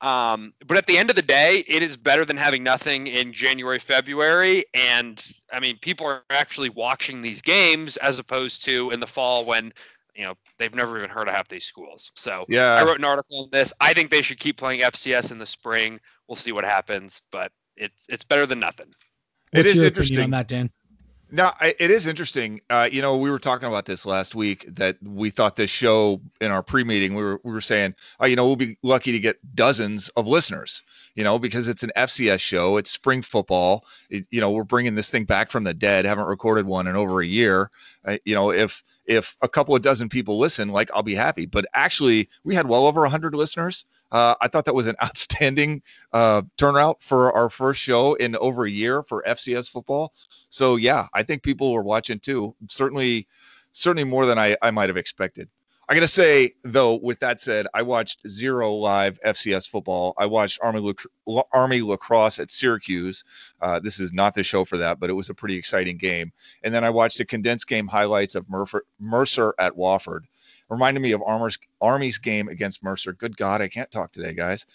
Um, 0.03 0.53
but 0.67 0.77
at 0.77 0.87
the 0.87 0.99
end 0.99 1.09
of 1.09 1.17
the 1.17 1.23
day, 1.23 1.65
it 1.67 1.83
is 1.83 1.97
better 1.97 2.27
than 2.27 2.37
having 2.37 2.63
nothing 2.63 3.07
in 3.07 3.33
January, 3.33 3.79
February, 3.79 4.65
and 4.75 5.25
I 5.53 5.61
mean, 5.61 5.79
people 5.79 6.07
are 6.07 6.23
actually 6.29 6.69
watching 6.69 7.23
these 7.23 7.41
games 7.41 7.97
as 7.99 8.19
opposed 8.19 8.63
to 8.67 8.91
in 8.91 9.01
the 9.01 9.07
fall 9.07 9.47
when 9.47 9.73
you 10.17 10.25
know 10.25 10.35
they've 10.59 10.75
never 10.75 10.97
even 10.99 11.11
heard 11.11 11.29
of 11.29 11.35
half 11.35 11.49
these 11.49 11.65
schools. 11.65 12.11
So 12.15 12.45
yeah, 12.49 12.75
I 12.75 12.85
wrote 12.85 12.99
an 12.99 13.05
article 13.05 13.45
on 13.45 13.49
this. 13.53 13.73
I 13.81 13.93
think 13.95 14.11
they 14.11 14.23
should 14.23 14.41
keep 14.41 14.57
playing 14.57 14.81
FCS 14.81 15.31
in 15.31 15.39
the 15.39 15.47
spring. 15.47 16.01
We'll 16.29 16.37
see 16.37 16.53
what 16.53 16.65
happens, 16.65 17.23
but 17.31 17.53
it's 17.77 18.07
it's 18.09 18.25
better 18.25 18.47
than 18.47 18.61
nothing. 18.61 18.89
It 19.53 19.59
What's 19.59 19.73
is 19.73 19.77
your 19.77 19.87
interesting. 19.87 20.25
on 20.25 20.31
that, 20.31 20.49
Dan? 20.49 20.71
Now 21.31 21.55
I, 21.61 21.75
it 21.81 21.91
is 21.91 22.07
interesting. 22.07 22.61
Uh, 22.71 22.89
you 22.91 23.03
know, 23.03 23.17
we 23.17 23.31
were 23.31 23.41
talking 23.41 23.67
about 23.67 23.85
this 23.85 24.07
last 24.07 24.37
week 24.37 24.65
that 24.69 24.97
we 25.03 25.29
thought 25.29 25.57
this 25.57 25.71
show 25.71 26.21
in 26.41 26.53
our 26.53 26.63
pre-meeting, 26.63 27.15
we 27.15 27.23
were 27.23 27.41
we 27.43 27.53
were 27.53 27.61
saying, 27.61 27.95
oh, 28.21 28.27
you 28.27 28.37
know, 28.37 28.47
we'll 28.47 28.55
be 28.55 28.79
lucky 28.83 29.11
to 29.11 29.19
get 29.19 29.37
dozens 29.57 30.09
of 30.11 30.27
listeners. 30.27 30.85
You 31.17 31.25
know, 31.25 31.39
because 31.39 31.67
it's 31.69 31.83
an 31.83 31.91
FCS 31.97 32.39
show, 32.39 32.77
it's 32.77 32.91
spring 32.91 33.23
football. 33.23 33.85
It, 34.09 34.27
you 34.31 34.41
know, 34.41 34.53
we're 34.53 34.63
bringing 34.63 34.95
this 34.95 35.11
thing 35.11 35.25
back 35.25 35.51
from 35.51 35.65
the 35.65 35.75
dead. 35.75 36.05
Haven't 36.05 36.27
recorded 36.27 36.65
one 36.65 36.87
in 36.87 36.95
over 36.95 37.21
a 37.21 37.27
year. 37.27 37.71
Uh, 38.05 38.19
you 38.25 38.35
know, 38.35 38.53
if 38.53 38.83
if 39.07 39.37
a 39.43 39.49
couple 39.49 39.75
of 39.75 39.83
dozen 39.83 40.09
people 40.09 40.39
listen, 40.39 40.69
like 40.69 40.91
I'll 40.95 41.03
be 41.03 41.15
happy. 41.15 41.47
But 41.47 41.67
actually, 41.75 42.29
we 42.45 42.55
had 42.55 42.69
well 42.69 42.87
over 42.87 43.07
hundred 43.07 43.35
listeners. 43.35 43.85
Uh, 44.13 44.35
I 44.41 44.49
thought 44.49 44.65
that 44.65 44.75
was 44.75 44.87
an 44.87 44.97
outstanding 45.03 45.83
uh, 46.13 46.43
turnout 46.57 47.03
for 47.03 47.33
our 47.33 47.51
first 47.51 47.81
show 47.81 48.15
in 48.15 48.37
over 48.37 48.65
a 48.65 48.71
year 48.71 49.03
for 49.03 49.25
FCS 49.27 49.71
football. 49.71 50.13
So 50.49 50.77
yeah, 50.77 51.09
I 51.15 51.23
think 51.23 51.43
people 51.43 51.73
were 51.73 51.83
watching 51.83 52.19
too. 52.19 52.55
Certainly, 52.69 53.27
certainly 53.73 54.05
more 54.05 54.27
than 54.27 54.39
I, 54.39 54.57
I 54.63 54.71
might 54.71 54.89
have 54.89 54.97
expected. 54.97 55.49
I 55.89 55.95
gotta 55.95 56.09
say 56.09 56.55
though, 56.65 56.97
with 56.97 57.21
that 57.21 57.39
said, 57.39 57.69
I 57.73 57.83
watched 57.83 58.29
zero 58.29 58.75
live 58.75 59.21
FCS 59.25 59.69
football. 59.69 60.15
I 60.19 60.27
watched 60.27 60.59
Army 60.61 60.93
Army 61.53 61.81
lacrosse 61.81 62.41
at 62.41 62.51
Syracuse. 62.51 63.23
Uh, 63.61 63.79
this 63.79 64.01
is 64.01 64.13
not 64.13 64.35
the 64.35 64.43
show 64.43 64.65
for 64.65 64.77
that, 64.79 64.99
but 64.99 65.11
it 65.11 65.13
was 65.13 65.31
a 65.31 65.35
pretty 65.35 65.57
exciting 65.57 65.97
game. 65.97 66.33
And 66.65 66.75
then 66.75 66.83
I 66.83 66.91
watched 66.91 67.19
the 67.19 67.25
condensed 67.25 67.69
game 67.69 67.87
highlights 67.87 68.35
of 68.35 68.49
Mercer, 68.49 68.83
Mercer 68.99 69.55
at 69.61 69.75
Wofford. 69.75 70.23
Reminded 70.69 70.99
me 71.01 71.13
of 71.13 71.23
Armor's, 71.23 71.57
Army's 71.81 72.19
game 72.19 72.49
against 72.49 72.83
Mercer. 72.83 73.13
Good 73.13 73.37
God, 73.37 73.63
I 73.63 73.69
can't 73.69 73.91
talk 73.91 74.11
today, 74.11 74.35
guys. 74.35 74.67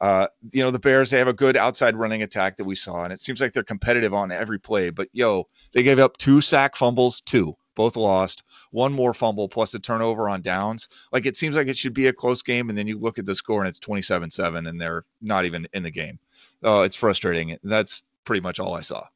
Uh, 0.00 0.26
you 0.50 0.64
know, 0.64 0.72
the 0.72 0.80
Bears, 0.80 1.10
they 1.10 1.18
have 1.18 1.28
a 1.28 1.32
good 1.32 1.56
outside 1.56 1.94
running 1.94 2.22
attack 2.22 2.56
that 2.56 2.64
we 2.64 2.74
saw, 2.74 3.04
and 3.04 3.12
it 3.12 3.20
seems 3.20 3.40
like 3.40 3.52
they're 3.52 3.62
competitive 3.62 4.12
on 4.12 4.32
every 4.32 4.58
play. 4.58 4.90
But 4.90 5.08
yo, 5.12 5.46
they 5.72 5.84
gave 5.84 6.00
up 6.00 6.16
two 6.16 6.40
sack 6.40 6.74
fumbles, 6.74 7.20
two, 7.20 7.56
both 7.76 7.94
lost, 7.94 8.42
one 8.72 8.92
more 8.92 9.14
fumble 9.14 9.48
plus 9.48 9.74
a 9.74 9.78
turnover 9.78 10.28
on 10.28 10.42
downs. 10.42 10.88
Like 11.12 11.26
it 11.26 11.36
seems 11.36 11.54
like 11.54 11.68
it 11.68 11.78
should 11.78 11.94
be 11.94 12.08
a 12.08 12.12
close 12.12 12.42
game, 12.42 12.68
and 12.68 12.76
then 12.76 12.88
you 12.88 12.98
look 12.98 13.20
at 13.20 13.26
the 13.26 13.36
score 13.36 13.60
and 13.60 13.68
it's 13.68 13.78
27 13.78 14.30
7, 14.30 14.66
and 14.66 14.80
they're 14.80 15.04
not 15.22 15.44
even 15.44 15.68
in 15.72 15.84
the 15.84 15.90
game. 15.90 16.18
Oh, 16.64 16.82
it's 16.82 16.96
frustrating. 16.96 17.56
That's 17.62 18.02
pretty 18.24 18.40
much 18.40 18.58
all 18.58 18.74
I 18.74 18.80
saw. 18.80 19.06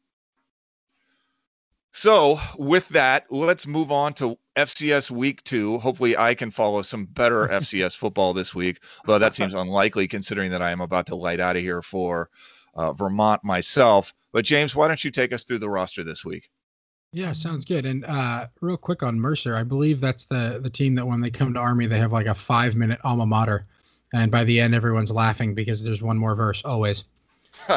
So, 1.93 2.39
with 2.57 2.89
that, 2.91 3.27
let's 3.31 3.67
move 3.67 3.91
on 3.91 4.15
to 4.15 4.39
FCS 4.55 5.11
week 5.11 5.43
two. 5.43 5.79
Hopefully, 5.79 6.17
I 6.17 6.37
can 6.37 6.53
follow 6.53 6.83
some 6.83 7.07
better 7.07 7.49
FCS 7.53 7.97
football 7.97 8.33
this 8.33 8.55
week, 8.55 8.81
though 9.07 9.19
that 9.19 9.35
seems 9.35 9.55
unlikely 9.55 10.07
considering 10.07 10.53
that 10.53 10.63
I 10.63 10.71
am 10.71 10.81
about 10.81 11.07
to 11.07 11.17
light 11.17 11.41
out 11.41 11.57
of 11.57 11.63
here 11.63 11.83
for 11.83 12.31
uh, 12.75 12.93
Vermont 12.93 13.43
myself. 13.43 14.15
But, 14.33 14.45
James, 14.45 14.77
why 14.77 14.87
don't 14.87 15.03
you 15.03 15.11
take 15.11 15.33
us 15.33 15.43
through 15.43 15.59
the 15.59 15.69
roster 15.69 16.05
this 16.05 16.25
week? 16.25 16.51
Yeah, 17.13 17.33
sounds 17.33 17.65
good. 17.65 17.87
And 17.87 18.05
uh, 18.07 18.47
real 18.61 18.77
quick 18.77 19.03
on 19.03 19.19
Mercer, 19.19 19.57
I 19.57 19.65
believe 19.65 20.01
that's 20.01 20.25
the 20.25 20.61
the 20.63 20.71
team 20.71 20.95
that 20.95 21.07
when 21.07 21.21
they 21.21 21.31
come 21.31 21.53
to 21.55 21.59
Army, 21.61 21.87
they 21.87 21.99
have 21.99 22.13
like 22.13 22.27
a 22.27 22.35
five 22.35 22.77
minute 22.77 23.01
alma 23.03 23.27
mater, 23.27 23.65
and 24.15 24.31
by 24.31 24.45
the 24.45 24.61
end, 24.61 24.75
everyone's 24.75 25.11
laughing 25.11 25.53
because 25.55 25.83
there's 25.83 26.03
one 26.03 26.17
more 26.17 26.35
verse 26.37 26.63
always. 26.65 27.05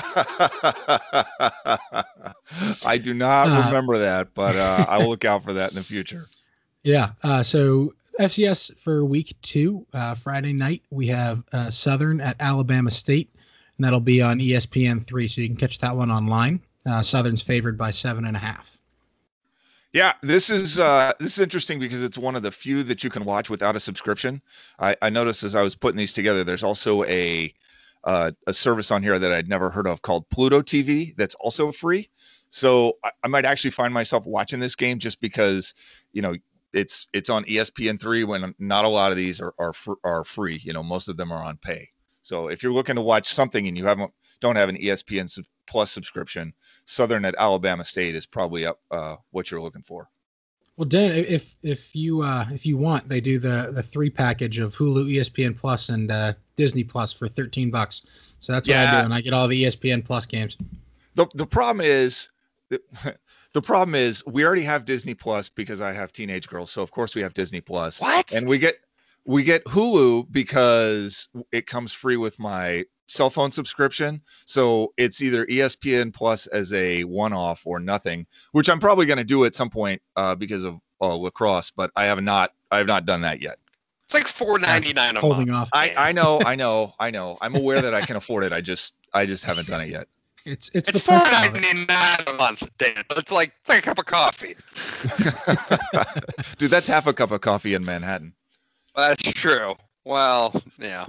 I 2.86 3.00
do 3.02 3.14
not 3.14 3.48
Uh, 3.48 3.64
remember 3.66 3.98
that, 3.98 4.34
but 4.34 4.56
uh, 4.56 4.86
I 4.88 4.98
will 5.00 5.10
look 5.14 5.26
out 5.26 5.44
for 5.44 5.54
that 5.54 5.72
in 5.72 5.76
the 5.76 5.84
future. 5.84 6.28
Yeah. 6.84 7.12
Uh, 7.24 7.42
so 7.44 7.94
FCS 8.20 8.78
for 8.78 9.04
week 9.04 9.34
two, 9.42 9.86
uh, 9.94 10.14
Friday 10.16 10.54
night, 10.54 10.84
we 10.92 11.08
have 11.08 11.44
uh, 11.54 11.70
Southern 11.70 12.22
at 12.22 12.36
Alabama 12.40 12.92
State, 12.92 13.30
and 13.78 13.86
that'll 13.86 14.00
be 14.00 14.22
on 14.22 14.40
ESPN 14.40 15.04
three, 15.04 15.28
so 15.28 15.42
you 15.42 15.48
can 15.48 15.58
catch 15.58 15.80
that 15.80 15.96
one 15.96 16.12
online. 16.12 16.62
Uh, 16.86 17.02
Southern's 17.02 17.42
favored 17.42 17.78
by 17.78 17.90
seven 17.92 18.26
and 18.26 18.36
a 18.36 18.40
half. 18.40 18.78
Yeah, 19.94 20.14
this 20.24 20.50
is 20.50 20.80
uh, 20.80 21.14
this 21.20 21.34
is 21.34 21.40
interesting 21.40 21.80
because 21.80 22.02
it's 22.02 22.18
one 22.18 22.36
of 22.36 22.42
the 22.42 22.52
few 22.52 22.84
that 22.84 23.04
you 23.04 23.12
can 23.12 23.26
watch 23.26 23.50
without 23.52 23.76
a 23.76 23.80
subscription. 23.80 24.42
I, 24.80 24.96
I 25.04 25.10
noticed 25.12 25.44
as 25.44 25.54
I 25.54 25.62
was 25.62 25.76
putting 25.76 25.98
these 25.98 26.14
together, 26.14 26.44
there's 26.44 26.64
also 26.64 27.04
a 27.04 27.54
uh, 28.04 28.32
a 28.48 28.54
service 28.54 28.90
on 28.90 29.04
here 29.04 29.20
that 29.20 29.32
I'd 29.32 29.48
never 29.48 29.70
heard 29.70 29.86
of 29.88 30.02
called 30.02 30.28
Pluto 30.30 30.62
TV 30.62 31.16
that's 31.16 31.36
also 31.36 31.72
free. 31.72 32.10
So 32.50 32.94
I, 33.04 33.12
I 33.24 33.28
might 33.28 33.46
actually 33.46 33.70
find 33.72 33.94
myself 33.94 34.26
watching 34.26 34.60
this 34.60 34.76
game 34.76 34.98
just 34.98 35.22
because 35.22 35.76
you 36.12 36.24
know 36.24 36.36
it's 36.74 37.08
it's 37.14 37.30
on 37.30 37.46
ESPN 37.46 38.02
three 38.02 38.24
when 38.24 38.56
not 38.58 38.86
a 38.86 38.90
lot 38.90 39.12
of 39.12 39.18
these 39.18 39.40
are 39.40 39.54
are, 39.60 39.74
fr- 39.74 39.94
are 40.04 40.24
free. 40.24 40.60
You 40.64 40.74
know, 40.74 40.82
most 40.82 41.08
of 41.08 41.18
them 41.18 41.32
are 41.32 41.44
on 41.44 41.58
pay. 41.58 41.88
So 42.24 42.48
if 42.48 42.64
you're 42.64 42.74
looking 42.74 42.96
to 42.96 43.02
watch 43.02 43.32
something 43.32 43.68
and 43.68 43.78
you 43.78 43.86
haven't 43.86 44.12
don't 44.42 44.56
have 44.56 44.70
an 44.70 44.78
ESPN 44.78 45.30
Plus 45.68 45.92
subscription, 45.92 46.54
Southern 46.86 47.26
at 47.26 47.36
Alabama 47.38 47.84
State 47.84 48.16
is 48.16 48.26
probably 48.26 48.66
up 48.66 48.80
uh, 48.92 49.16
what 49.32 49.50
you're 49.52 49.62
looking 49.62 49.84
for. 49.84 50.10
Well, 50.78 50.88
Dan, 50.88 51.12
if 51.12 51.56
if 51.62 51.96
you 51.96 52.22
uh, 52.24 52.46
if 52.52 52.66
you 52.66 52.78
want, 52.78 53.08
they 53.08 53.22
do 53.22 53.38
the 53.38 53.72
the 53.72 53.84
three 53.84 54.10
package 54.10 54.58
of 54.60 54.76
Hulu, 54.76 55.06
ESPN 55.06 55.56
Plus, 55.56 55.90
and 55.90 56.12
uh, 56.12 56.34
Disney 56.56 56.84
Plus 56.84 57.14
for 57.14 57.28
thirteen 57.28 57.70
bucks. 57.70 58.06
So 58.40 58.54
that's 58.54 58.68
what 58.68 58.78
I 58.78 58.92
do, 59.02 59.06
and 59.06 59.14
I 59.14 59.22
get 59.22 59.34
all 59.34 59.48
the 59.48 59.64
ESPN 59.66 60.04
Plus 60.04 60.26
games. 60.26 60.58
the 61.16 61.28
the 61.36 61.46
problem 61.46 61.86
is 61.86 62.30
the, 62.70 62.82
the 63.54 63.62
problem 63.62 63.94
is 63.94 64.26
we 64.26 64.44
already 64.44 64.64
have 64.64 64.84
Disney 64.84 65.14
Plus 65.14 65.48
because 65.48 65.80
I 65.80 65.92
have 65.94 66.12
teenage 66.12 66.48
girls, 66.48 66.72
so 66.72 66.82
of 66.82 66.90
course 66.90 67.14
we 67.14 67.22
have 67.22 67.34
Disney 67.36 67.62
Plus, 67.62 68.02
What? 68.02 68.34
and 68.34 68.48
we 68.50 68.58
get 68.58 68.78
we 69.26 69.44
get 69.44 69.64
Hulu 69.66 70.28
because 70.32 71.30
it 71.52 71.68
comes 71.68 71.94
free 71.94 72.18
with 72.18 72.40
my 72.40 72.86
cell 73.08 73.30
phone 73.30 73.52
subscription. 73.52 74.22
So 74.46 74.94
it's 74.98 75.22
either 75.22 75.46
ESPN 75.46 76.14
Plus 76.14 76.48
as 76.48 76.74
a 76.74 77.04
one 77.04 77.34
off 77.34 77.62
or 77.66 77.80
nothing, 77.80 78.26
which 78.54 78.70
I'm 78.70 78.80
probably 78.80 79.06
going 79.06 79.18
to 79.18 79.24
do 79.24 79.46
at 79.46 79.56
some 79.56 79.70
point 79.70 80.02
uh, 80.16 80.36
because 80.36 80.64
of 80.64 80.80
uh, 81.02 81.14
lacrosse, 81.16 81.72
but 81.72 81.92
I 81.96 82.06
have 82.06 82.22
not 82.22 82.54
I 82.72 82.78
have 82.78 82.88
not 82.88 83.06
done 83.06 83.22
that 83.22 83.42
yet. 83.42 83.60
it's 84.06 84.14
like 84.14 84.28
four 84.28 84.58
ninety 84.60 84.94
nine 84.94 85.16
a 85.18 85.20
Holding 85.20 85.50
month. 85.52 85.64
off. 85.64 85.70
I, 85.74 85.94
I 85.96 86.12
know, 86.12 86.42
I 86.46 86.56
know, 86.56 86.94
I 87.00 87.10
know. 87.12 87.38
I'm 87.42 87.56
aware 87.56 87.82
that 87.82 87.94
I 87.94 88.02
can 88.02 88.16
afford 88.16 88.44
it. 88.46 88.54
I 88.54 88.62
just 88.62 88.96
I 89.14 89.26
just 89.26 89.44
haven't 89.44 89.68
done 89.68 89.82
it 89.82 89.90
yet. 89.90 90.08
It's 90.46 90.70
it's, 90.74 90.90
It's 90.90 91.00
the 91.00 91.06
four 91.06 91.20
fun 91.20 91.50
of 91.50 91.56
it. 91.56 91.62
ninety 91.62 91.86
nine 91.86 92.20
a 92.28 92.34
month, 92.34 92.68
Dan. 92.78 93.04
It's 93.12 93.32
like 93.32 93.54
it's 93.62 93.70
like 93.70 93.80
a 93.80 93.82
cup 93.82 94.00
of 94.00 94.06
coffee. 94.06 94.56
Dude, 96.58 96.72
that's 96.72 96.88
half 96.88 97.08
a 97.08 97.14
cup 97.14 97.32
of 97.32 97.42
coffee 97.42 97.74
in 97.74 97.86
Manhattan. 97.86 98.34
That's 98.96 99.22
true. 99.24 99.76
Well, 100.06 100.62
yeah. 100.80 101.06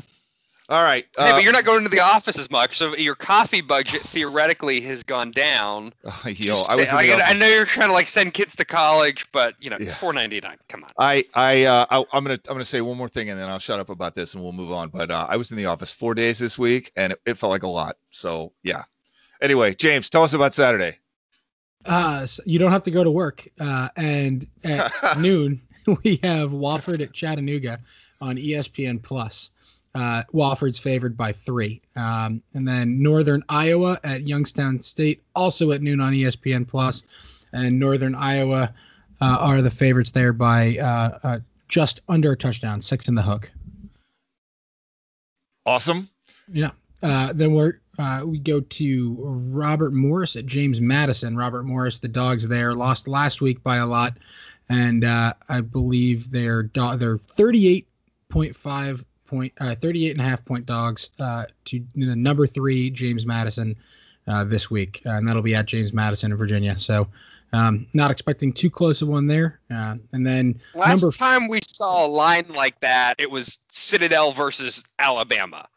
All 0.71 0.83
right. 0.83 1.05
hey, 1.19 1.29
uh, 1.29 1.33
but 1.33 1.43
you're 1.43 1.53
not 1.53 1.67
going 1.67 1.83
to 1.85 1.91
the 1.91 2.01
office 2.01 2.39
as 2.39 2.51
much, 2.51 2.79
so 2.79 2.97
your 2.97 3.15
coffee 3.15 3.61
budget 3.61 4.01
theoretically 4.01 4.81
has 4.81 5.03
gone 5.03 5.31
down. 5.31 5.93
yo, 6.25 6.55
I 6.55 6.75
was. 6.75 6.87
stay- 6.89 7.13
I, 7.13 7.21
I 7.21 7.33
know 7.35 7.47
you're 7.47 7.67
trying 7.67 7.89
to 7.89 7.93
like 7.93 8.09
send 8.09 8.33
kids 8.33 8.57
to 8.57 8.65
college, 8.65 9.27
but 9.31 9.57
you 9.61 9.69
know, 9.69 9.77
Yeah. 9.79 9.89
it's 9.89 9.95
four 9.97 10.15
ninety 10.15 10.41
nine. 10.41 10.57
Come 10.71 10.85
on. 10.85 10.91
I 10.99 11.27
I 11.35 11.65
uh, 11.65 11.85
I 11.91 11.99
I'm 12.15 12.25
gonna 12.25 12.35
I'm 12.49 12.55
gonna 12.55 12.65
say 12.65 12.81
one 12.81 12.97
more 12.97 13.11
thing 13.11 13.29
and 13.29 13.39
then 13.39 13.51
I'll 13.51 13.59
shut 13.59 13.79
up 13.79 13.91
about 13.91 14.15
this 14.15 14.33
and 14.33 14.43
we'll 14.43 14.53
move 14.53 14.73
on. 14.73 14.89
But 14.89 15.11
uh, 15.11 15.27
I 15.29 15.37
was 15.37 15.51
in 15.51 15.59
the 15.59 15.67
office 15.67 15.93
four 15.93 16.15
days 16.15 16.39
this 16.39 16.59
week 16.59 16.91
and 16.97 17.13
it, 17.13 17.21
it 17.27 17.35
felt 17.37 17.51
like 17.51 17.63
a 17.65 17.69
lot. 17.69 17.97
So 18.11 18.53
yeah, 18.63 18.85
Anyway, 19.43 19.75
James, 19.75 20.09
tell 20.09 20.23
us 20.23 20.33
about 20.33 20.55
Saturday. 20.55 20.97
Uh, 21.85 22.25
so 22.25 22.43
you 22.47 22.59
don't 22.59 22.73
have 22.73 22.85
to 22.85 22.91
go 22.91 23.05
to 23.05 23.11
work. 23.11 23.47
Uh, 23.61 23.89
and 23.97 24.47
at 24.63 24.91
noon, 25.19 25.61
we 26.03 26.21
have 26.23 26.51
Wofford 26.51 27.01
at 27.01 27.13
Chattanooga 27.13 27.81
on 28.21 28.37
ESPN 28.37 29.03
Plus. 29.03 29.51
Uh, 29.95 30.23
Wofford's 30.33 30.79
favored 30.79 31.17
by 31.17 31.33
three. 31.33 31.81
Um, 31.95 32.43
and 32.55 32.67
then 32.67 33.01
Northern 33.01 33.45
Iowa 33.49 34.01
at 34.03 34.27
Youngstown 34.27 34.83
State, 34.83 35.23
also 35.37 35.71
at 35.71 35.83
noon 35.83 36.01
on 36.01 36.13
ESPN 36.13 37.05
And 37.53 37.79
Northern 37.79 38.15
Iowa 38.17 38.75
uh, 39.21 39.37
are 39.39 39.63
the 39.63 39.71
favorites 39.71 40.11
there 40.11 40.33
by 40.33 40.77
uh, 40.79 41.19
uh, 41.23 41.39
just 41.69 42.01
under 42.09 42.33
a 42.33 42.37
touchdown, 42.37 42.83
six 42.83 43.07
in 43.07 43.15
the 43.15 43.23
hook. 43.23 43.53
Awesome. 45.65 46.09
Yeah. 46.53 46.71
Uh, 47.03 47.33
then 47.33 47.53
we're 47.53 47.81
uh, 47.99 48.23
we 48.25 48.39
go 48.39 48.61
to 48.61 49.17
Robert 49.21 49.93
Morris 49.93 50.35
at 50.37 50.47
James 50.47 50.81
Madison. 50.81 51.37
Robert 51.37 51.65
Morris, 51.65 51.99
the 51.99 52.09
dogs 52.09 52.49
there 52.49 52.75
lost 52.75 53.07
last 53.07 53.41
week 53.41 53.63
by 53.63 53.77
a 53.77 53.87
lot, 53.87 54.17
and 54.69 55.05
uh, 55.05 55.33
I 55.49 55.61
believe 55.61 56.31
they're 56.31 56.63
do- 56.63 56.97
they're 56.97 57.19
thirty 57.19 57.69
eight 57.69 57.89
point 58.29 58.55
five 58.55 59.05
point 59.27 59.53
uh, 59.61 59.75
38 59.75 60.11
and 60.13 60.21
a 60.21 60.25
half 60.25 60.45
point 60.45 60.67
dogs 60.67 61.11
uh, 61.19 61.45
to 61.65 61.83
the 61.95 62.15
number 62.15 62.47
three 62.47 62.91
James 62.91 63.27
Madison 63.27 63.75
uh, 64.29 64.45
this 64.45 64.71
week, 64.71 65.01
uh, 65.07 65.11
and 65.11 65.27
that'll 65.27 65.43
be 65.43 65.55
at 65.55 65.67
James 65.67 65.93
Madison 65.93 66.33
in 66.33 66.39
Virginia. 66.39 66.79
So. 66.79 67.09
Um, 67.53 67.87
not 67.95 68.11
expecting 68.11 68.53
too 68.53 68.69
close 68.69 69.01
of 69.01 69.07
one 69.07 69.29
there, 69.29 69.61
uh, 69.73 69.95
and 70.11 70.27
then 70.27 70.61
Last 70.75 71.03
number 71.03 71.17
time 71.17 71.47
we 71.47 71.61
saw 71.69 72.05
a 72.05 72.09
line 72.09 72.47
like 72.49 72.81
that, 72.81 73.15
it 73.19 73.31
was 73.31 73.61
Citadel 73.69 74.33
versus 74.33 74.83
Alabama. 74.99 75.69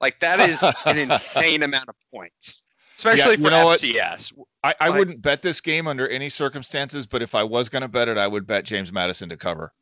Like 0.00 0.20
that 0.20 0.38
is 0.38 0.62
an 0.86 0.96
insane 1.10 1.64
amount 1.64 1.88
of 1.88 1.96
points, 2.12 2.62
especially 2.96 3.32
you 3.32 3.44
for 3.44 3.50
know 3.50 3.64
what? 3.66 3.84
I, 3.84 4.74
I 4.80 4.88
Like- 4.88 4.98
wouldn't 4.98 5.22
bet 5.22 5.42
this 5.42 5.60
game 5.60 5.86
under 5.86 6.08
any 6.08 6.28
circumstances, 6.28 7.06
but 7.06 7.22
if 7.22 7.34
I 7.34 7.42
was 7.42 7.68
going 7.68 7.82
to 7.82 7.88
bet 7.88 8.08
it, 8.08 8.16
I 8.18 8.26
would 8.26 8.46
bet 8.46 8.64
James 8.64 8.92
Madison 8.92 9.28
to 9.28 9.36
cover. 9.36 9.72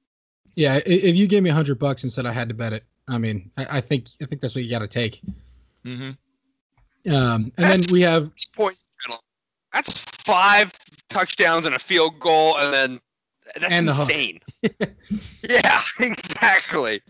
Yeah, 0.54 0.80
if 0.84 1.16
you 1.16 1.26
gave 1.26 1.42
me 1.42 1.50
a 1.50 1.54
hundred 1.54 1.78
bucks 1.78 2.02
and 2.02 2.12
said 2.12 2.26
I 2.26 2.32
had 2.32 2.48
to 2.48 2.54
bet 2.54 2.72
it, 2.72 2.84
I 3.08 3.16
mean, 3.18 3.50
I, 3.56 3.78
I 3.78 3.80
think 3.80 4.08
I 4.20 4.26
think 4.26 4.40
that's 4.42 4.54
what 4.54 4.64
you 4.64 4.70
got 4.70 4.80
to 4.80 4.88
take. 4.88 5.22
Mm-hmm. 5.84 6.10
Um, 7.12 7.50
and 7.56 7.66
then 7.66 7.80
we 7.90 8.02
have 8.02 8.32
Point. 8.54 8.76
That's 9.72 10.00
five 10.00 10.70
touchdowns 11.08 11.64
and 11.64 11.74
a 11.74 11.78
field 11.78 12.20
goal, 12.20 12.58
and 12.58 12.72
then 12.74 13.00
that's 13.58 13.72
And 13.72 13.88
the 13.88 13.92
insane. 13.92 14.40
yeah, 15.48 15.80
exactly. 16.00 17.00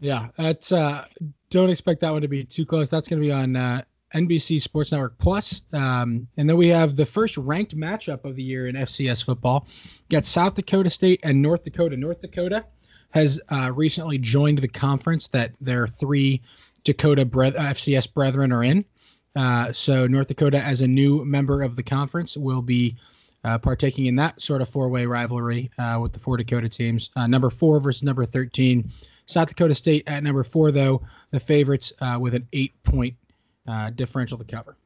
yeah, 0.00 0.28
that's 0.38 0.72
uh, 0.72 1.04
don't 1.50 1.68
expect 1.68 2.00
that 2.00 2.12
one 2.12 2.22
to 2.22 2.28
be 2.28 2.44
too 2.44 2.64
close. 2.64 2.88
That's 2.88 3.08
going 3.08 3.20
to 3.20 3.26
be 3.26 3.32
on 3.32 3.56
uh, 3.56 3.82
NBC 4.14 4.60
Sports 4.60 4.92
Network 4.92 5.18
Plus. 5.18 5.62
Um, 5.72 6.26
and 6.36 6.48
then 6.48 6.56
we 6.56 6.68
have 6.68 6.96
the 6.96 7.06
first 7.06 7.36
ranked 7.36 7.76
matchup 7.76 8.24
of 8.24 8.36
the 8.36 8.42
year 8.42 8.66
in 8.66 8.74
FCS 8.74 9.24
football. 9.24 9.66
Got 10.10 10.24
South 10.24 10.54
Dakota 10.54 10.90
State 10.90 11.20
and 11.22 11.40
North 11.40 11.62
Dakota. 11.62 11.96
North 11.96 12.20
Dakota 12.20 12.64
has 13.10 13.40
uh, 13.50 13.70
recently 13.74 14.18
joined 14.18 14.58
the 14.58 14.68
conference 14.68 15.28
that 15.28 15.52
their 15.60 15.86
three 15.86 16.42
Dakota 16.84 17.24
bre- 17.24 17.46
FCS 17.46 18.12
brethren 18.12 18.52
are 18.52 18.64
in. 18.64 18.84
Uh, 19.36 19.72
so 19.72 20.06
North 20.06 20.28
Dakota, 20.28 20.58
as 20.58 20.82
a 20.82 20.88
new 20.88 21.24
member 21.24 21.62
of 21.62 21.76
the 21.76 21.82
conference, 21.82 22.36
will 22.36 22.62
be 22.62 22.96
uh, 23.44 23.58
partaking 23.58 24.06
in 24.06 24.16
that 24.16 24.40
sort 24.40 24.62
of 24.62 24.68
four-way 24.68 25.06
rivalry 25.06 25.70
uh, 25.78 25.98
with 26.00 26.12
the 26.12 26.18
four 26.18 26.36
Dakota 26.36 26.68
teams. 26.68 27.10
Uh, 27.14 27.26
number 27.26 27.50
four 27.50 27.80
versus 27.80 28.02
number 28.02 28.24
thirteen. 28.26 28.90
South 29.26 29.48
Dakota 29.48 29.74
State 29.74 30.04
at 30.06 30.22
number 30.22 30.42
four, 30.42 30.72
though 30.72 31.02
the 31.30 31.38
favorites 31.38 31.92
uh, 32.00 32.16
with 32.18 32.34
an 32.34 32.48
eight-point 32.54 33.14
uh, 33.68 33.90
differential 33.90 34.38
to 34.38 34.44
cover. 34.44 34.76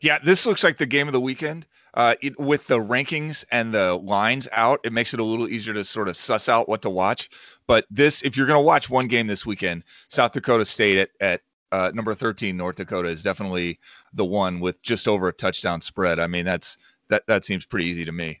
Yeah, 0.00 0.18
this 0.24 0.46
looks 0.46 0.62
like 0.62 0.78
the 0.78 0.86
game 0.86 1.08
of 1.08 1.12
the 1.12 1.20
weekend. 1.20 1.66
Uh, 1.94 2.14
it, 2.22 2.38
with 2.38 2.66
the 2.66 2.78
rankings 2.78 3.44
and 3.50 3.74
the 3.74 3.94
lines 3.94 4.46
out, 4.52 4.80
it 4.84 4.92
makes 4.92 5.12
it 5.12 5.20
a 5.20 5.24
little 5.24 5.48
easier 5.48 5.74
to 5.74 5.84
sort 5.84 6.08
of 6.08 6.16
suss 6.16 6.48
out 6.48 6.68
what 6.68 6.82
to 6.82 6.90
watch. 6.90 7.28
But 7.66 7.86
this, 7.90 8.22
if 8.22 8.36
you're 8.36 8.46
going 8.46 8.58
to 8.58 8.64
watch 8.64 8.88
one 8.88 9.08
game 9.08 9.26
this 9.26 9.44
weekend, 9.44 9.84
South 10.08 10.32
Dakota 10.32 10.64
State 10.64 10.98
at, 10.98 11.10
at 11.20 11.40
uh, 11.72 11.90
number 11.94 12.14
13, 12.14 12.56
North 12.56 12.76
Dakota 12.76 13.08
is 13.08 13.22
definitely 13.22 13.80
the 14.12 14.24
one 14.24 14.60
with 14.60 14.80
just 14.82 15.08
over 15.08 15.28
a 15.28 15.32
touchdown 15.32 15.80
spread. 15.80 16.20
I 16.20 16.26
mean, 16.26 16.44
that's 16.44 16.76
that 17.08 17.24
that 17.26 17.44
seems 17.44 17.66
pretty 17.66 17.86
easy 17.86 18.04
to 18.04 18.12
me. 18.12 18.38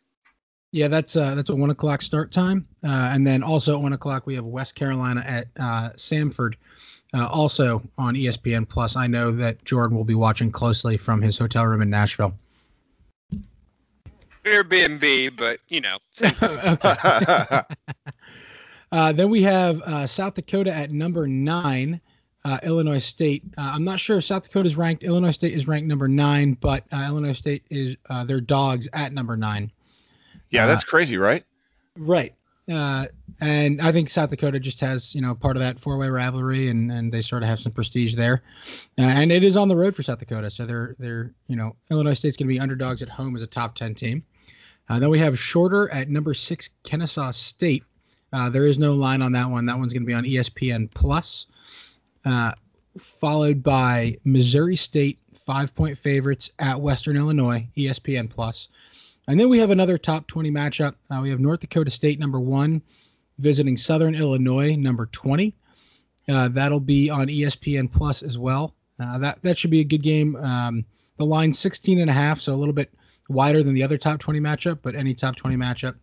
Yeah, 0.70 0.88
that's 0.88 1.16
uh, 1.16 1.34
that's 1.34 1.50
a 1.50 1.56
one 1.56 1.70
o'clock 1.70 2.02
start 2.02 2.30
time, 2.30 2.66
uh, 2.84 3.10
and 3.12 3.26
then 3.26 3.42
also 3.42 3.74
at 3.76 3.82
one 3.82 3.94
o'clock 3.94 4.26
we 4.26 4.34
have 4.34 4.44
West 4.44 4.74
Carolina 4.74 5.24
at 5.26 5.46
uh, 5.58 5.90
Samford, 5.96 6.54
uh, 7.14 7.26
also 7.26 7.82
on 7.96 8.14
ESPN 8.14 8.68
Plus. 8.68 8.96
I 8.96 9.06
know 9.06 9.30
that 9.32 9.64
Jordan 9.64 9.96
will 9.96 10.04
be 10.04 10.14
watching 10.14 10.50
closely 10.50 10.96
from 10.96 11.22
his 11.22 11.38
hotel 11.38 11.66
room 11.66 11.82
in 11.82 11.90
Nashville. 11.90 12.34
Airbnb, 14.44 15.36
but 15.36 15.60
you 15.68 15.82
know, 15.82 15.98
Uh, 18.92 19.12
then 19.12 19.30
we 19.30 19.42
have 19.42 19.80
uh, 19.82 20.06
South 20.06 20.34
Dakota 20.34 20.72
at 20.72 20.90
number 20.90 21.26
nine, 21.28 22.00
uh, 22.44 22.58
Illinois 22.62 22.98
State. 22.98 23.42
Uh, 23.58 23.72
I'm 23.74 23.84
not 23.84 24.00
sure 24.00 24.18
if 24.18 24.24
South 24.24 24.44
Dakota 24.44 24.66
is 24.66 24.76
ranked. 24.76 25.02
Illinois 25.02 25.30
State 25.30 25.52
is 25.52 25.68
ranked 25.68 25.86
number 25.86 26.08
nine, 26.08 26.54
but 26.54 26.84
uh, 26.92 27.04
Illinois 27.08 27.34
State 27.34 27.64
is 27.70 27.96
uh, 28.08 28.24
their 28.24 28.40
dogs 28.40 28.88
at 28.92 29.12
number 29.12 29.36
nine. 29.36 29.70
yeah, 30.50 30.66
that's 30.66 30.84
crazy, 30.84 31.18
right? 31.18 31.44
Right. 31.96 32.34
Uh, 32.70 33.06
and 33.40 33.80
I 33.80 33.92
think 33.92 34.10
South 34.10 34.30
Dakota 34.30 34.60
just 34.60 34.80
has, 34.80 35.14
you 35.14 35.22
know, 35.22 35.34
part 35.34 35.56
of 35.56 35.60
that 35.60 35.80
four-way 35.80 36.08
rivalry, 36.08 36.68
and 36.68 36.90
and 36.90 37.12
they 37.12 37.22
sort 37.22 37.42
of 37.42 37.48
have 37.48 37.60
some 37.60 37.72
prestige 37.72 38.14
there. 38.14 38.42
Uh, 38.98 39.02
and 39.02 39.32
it 39.32 39.44
is 39.44 39.56
on 39.56 39.68
the 39.68 39.76
road 39.76 39.94
for 39.94 40.02
South 40.02 40.18
Dakota, 40.18 40.50
so 40.50 40.66
they're 40.66 40.96
they're 40.98 41.32
you 41.46 41.56
know 41.56 41.76
Illinois 41.90 42.14
State's 42.14 42.36
going 42.36 42.48
to 42.48 42.52
be 42.54 42.60
underdogs 42.60 43.02
at 43.02 43.08
home 43.08 43.36
as 43.36 43.42
a 43.42 43.46
top 43.46 43.74
ten 43.74 43.94
team. 43.94 44.22
Uh, 44.88 44.98
then 44.98 45.10
we 45.10 45.18
have 45.18 45.38
Shorter 45.38 45.90
at 45.92 46.08
number 46.08 46.34
six, 46.34 46.70
Kennesaw 46.82 47.30
State. 47.30 47.84
Uh, 48.32 48.50
there 48.50 48.66
is 48.66 48.78
no 48.78 48.94
line 48.94 49.22
on 49.22 49.32
that 49.32 49.48
one. 49.48 49.66
That 49.66 49.78
one's 49.78 49.92
going 49.92 50.02
to 50.02 50.06
be 50.06 50.14
on 50.14 50.24
ESPN 50.24 50.90
Plus. 50.92 51.46
Uh, 52.24 52.52
followed 52.98 53.62
by 53.62 54.16
Missouri 54.24 54.76
State, 54.76 55.18
five-point 55.32 55.96
favorites 55.96 56.50
at 56.58 56.80
Western 56.80 57.16
Illinois, 57.16 57.66
ESPN 57.76 58.28
Plus. 58.28 58.68
And 59.28 59.38
then 59.38 59.50
we 59.50 59.58
have 59.58 59.70
another 59.70 59.98
top 59.98 60.26
20 60.26 60.50
matchup. 60.50 60.94
Uh, 61.10 61.20
we 61.22 61.28
have 61.28 61.38
North 61.38 61.60
Dakota 61.60 61.90
State, 61.90 62.18
number 62.18 62.40
one, 62.40 62.80
visiting 63.38 63.76
Southern 63.76 64.14
Illinois, 64.14 64.74
number 64.74 65.04
20. 65.06 65.54
Uh, 66.30 66.48
that'll 66.48 66.80
be 66.80 67.10
on 67.10 67.26
ESPN 67.26 67.92
Plus 67.92 68.22
as 68.22 68.38
well. 68.38 68.74
Uh, 68.98 69.18
that, 69.18 69.38
that 69.42 69.58
should 69.58 69.70
be 69.70 69.80
a 69.80 69.84
good 69.84 70.02
game. 70.02 70.34
Um, 70.36 70.84
the 71.18 71.26
line 71.26 71.52
16 71.52 72.00
and 72.00 72.08
a 72.08 72.12
half, 72.12 72.40
so 72.40 72.54
a 72.54 72.56
little 72.56 72.72
bit 72.72 72.92
wider 73.28 73.62
than 73.62 73.74
the 73.74 73.82
other 73.82 73.98
top 73.98 74.18
20 74.18 74.40
matchup, 74.40 74.78
but 74.82 74.94
any 74.94 75.12
top 75.12 75.36
20 75.36 75.56
matchup 75.56 75.96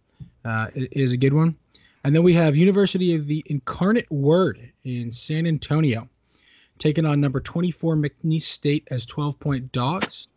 uh, 0.45 0.67
is 0.75 1.11
a 1.11 1.17
good 1.17 1.33
one. 1.33 1.57
And 2.03 2.15
then 2.15 2.21
we 2.21 2.33
have 2.33 2.55
University 2.55 3.15
of 3.15 3.25
the 3.25 3.43
Incarnate 3.47 4.09
Word 4.11 4.71
in 4.83 5.11
San 5.11 5.47
Antonio, 5.47 6.07
taking 6.77 7.05
on 7.05 7.19
number 7.19 7.39
24 7.39 7.95
McNeese 7.95 8.43
State 8.43 8.87
as 8.91 9.07
12 9.07 9.39
point 9.39 9.71
dogs. 9.71 10.29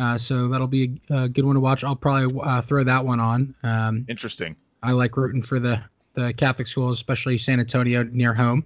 Uh, 0.00 0.16
so 0.16 0.48
that'll 0.48 0.66
be 0.66 0.98
a, 1.10 1.24
a 1.24 1.28
good 1.28 1.44
one 1.44 1.54
to 1.54 1.60
watch. 1.60 1.84
I'll 1.84 1.94
probably 1.94 2.40
uh, 2.42 2.62
throw 2.62 2.82
that 2.84 3.04
one 3.04 3.20
on. 3.20 3.54
Um, 3.62 4.06
Interesting. 4.08 4.56
I 4.82 4.92
like 4.92 5.16
rooting 5.16 5.42
for 5.42 5.60
the 5.60 5.82
the 6.14 6.32
Catholic 6.32 6.66
schools, 6.66 6.96
especially 6.96 7.38
San 7.38 7.60
Antonio 7.60 8.02
near 8.04 8.34
home. 8.34 8.64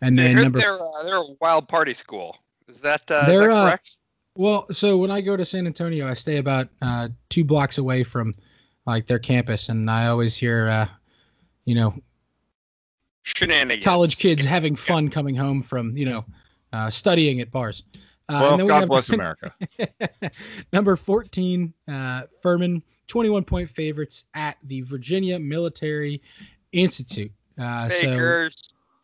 And 0.00 0.16
then 0.18 0.36
number 0.36 0.60
they're 0.60 0.80
uh, 0.80 1.02
they're 1.02 1.16
a 1.16 1.34
wild 1.40 1.68
party 1.68 1.92
school. 1.92 2.38
Is 2.68 2.80
that 2.80 3.10
uh, 3.10 3.22
is 3.22 3.26
They're, 3.26 3.48
that 3.48 3.50
uh, 3.50 3.64
correct? 3.66 3.96
well, 4.36 4.66
so 4.70 4.96
when 4.96 5.10
I 5.10 5.20
go 5.20 5.36
to 5.36 5.44
San 5.44 5.66
Antonio, 5.66 6.06
I 6.06 6.14
stay 6.14 6.36
about 6.36 6.68
uh, 6.80 7.08
two 7.28 7.44
blocks 7.44 7.78
away 7.78 8.04
from 8.04 8.32
like 8.86 9.06
their 9.08 9.18
campus, 9.18 9.68
and 9.68 9.90
I 9.90 10.06
always 10.06 10.36
hear, 10.36 10.68
uh, 10.68 10.86
you 11.64 11.74
know, 11.74 11.94
Shenanigans. 13.24 13.84
college 13.84 14.18
kids 14.18 14.44
having 14.44 14.76
fun 14.76 15.08
coming 15.08 15.34
home 15.34 15.60
from 15.60 15.96
you 15.96 16.04
know 16.04 16.24
uh, 16.72 16.88
studying 16.88 17.40
at 17.40 17.50
bars. 17.50 17.82
Uh, 18.28 18.38
Well, 18.42 18.50
and 18.52 18.58
then 18.60 18.66
we 18.66 18.70
God 18.70 18.80
have- 18.80 18.88
bless 18.88 19.08
America. 19.10 19.52
Number 20.72 20.96
14, 20.96 21.72
uh, 21.90 22.22
Furman, 22.42 22.82
21 23.06 23.44
point 23.44 23.70
favorites 23.70 24.26
at 24.34 24.58
the 24.64 24.82
Virginia 24.82 25.38
Military 25.38 26.20
Institute. 26.72 27.32
Uh, 27.58 27.88
so, 27.88 28.48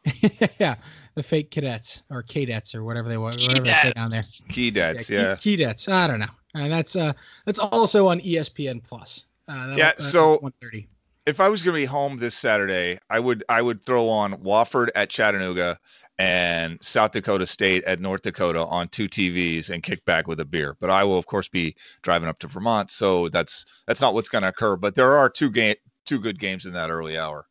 yeah, 0.60 0.74
the 1.14 1.22
fake 1.22 1.50
cadets 1.50 2.02
or 2.10 2.22
cadets 2.22 2.74
or 2.74 2.84
whatever 2.84 3.08
they 3.08 3.16
want, 3.16 3.40
whatever 3.40 3.64
they 3.64 3.72
say 3.72 3.92
down 3.92 4.06
there. 4.10 4.20
Key 4.50 4.70
dads, 4.70 5.06
Ke- 5.06 5.10
yeah. 5.10 5.34
Keydets. 5.36 5.90
I 5.90 6.06
don't 6.06 6.20
know. 6.20 6.26
And 6.54 6.70
that's 6.70 6.94
uh, 6.94 7.12
that's 7.46 7.58
also 7.58 8.06
on 8.08 8.20
ESPN 8.20 8.84
Plus. 8.84 9.26
Uh, 9.48 9.74
Yeah, 9.76 9.92
uh, 9.98 10.02
so- 10.02 10.30
130. 10.38 10.86
If 11.26 11.40
I 11.40 11.48
was 11.48 11.62
going 11.62 11.74
to 11.74 11.80
be 11.80 11.86
home 11.86 12.18
this 12.18 12.34
Saturday, 12.34 12.98
I 13.08 13.18
would 13.18 13.44
I 13.48 13.62
would 13.62 13.82
throw 13.82 14.08
on 14.08 14.34
Wofford 14.38 14.88
at 14.94 15.08
Chattanooga 15.10 15.78
and 16.18 16.78
South 16.82 17.12
Dakota 17.12 17.46
State 17.46 17.82
at 17.84 18.00
North 18.00 18.22
Dakota 18.22 18.64
on 18.66 18.88
two 18.88 19.08
TVs 19.08 19.70
and 19.70 19.82
kick 19.82 20.04
back 20.04 20.28
with 20.28 20.40
a 20.40 20.44
beer. 20.44 20.76
But 20.80 20.90
I 20.90 21.02
will 21.04 21.18
of 21.18 21.26
course 21.26 21.48
be 21.48 21.74
driving 22.02 22.28
up 22.28 22.38
to 22.40 22.46
Vermont, 22.46 22.90
so 22.90 23.28
that's 23.30 23.64
that's 23.86 24.00
not 24.00 24.14
what's 24.14 24.28
going 24.28 24.42
to 24.42 24.48
occur. 24.48 24.76
But 24.76 24.94
there 24.94 25.16
are 25.16 25.30
two 25.30 25.50
game 25.50 25.76
two 26.04 26.20
good 26.20 26.38
games 26.38 26.66
in 26.66 26.72
that 26.74 26.90
early 26.90 27.16
hour. 27.16 27.46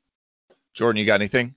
Jordan, 0.74 1.00
you 1.00 1.06
got 1.06 1.16
anything? 1.22 1.56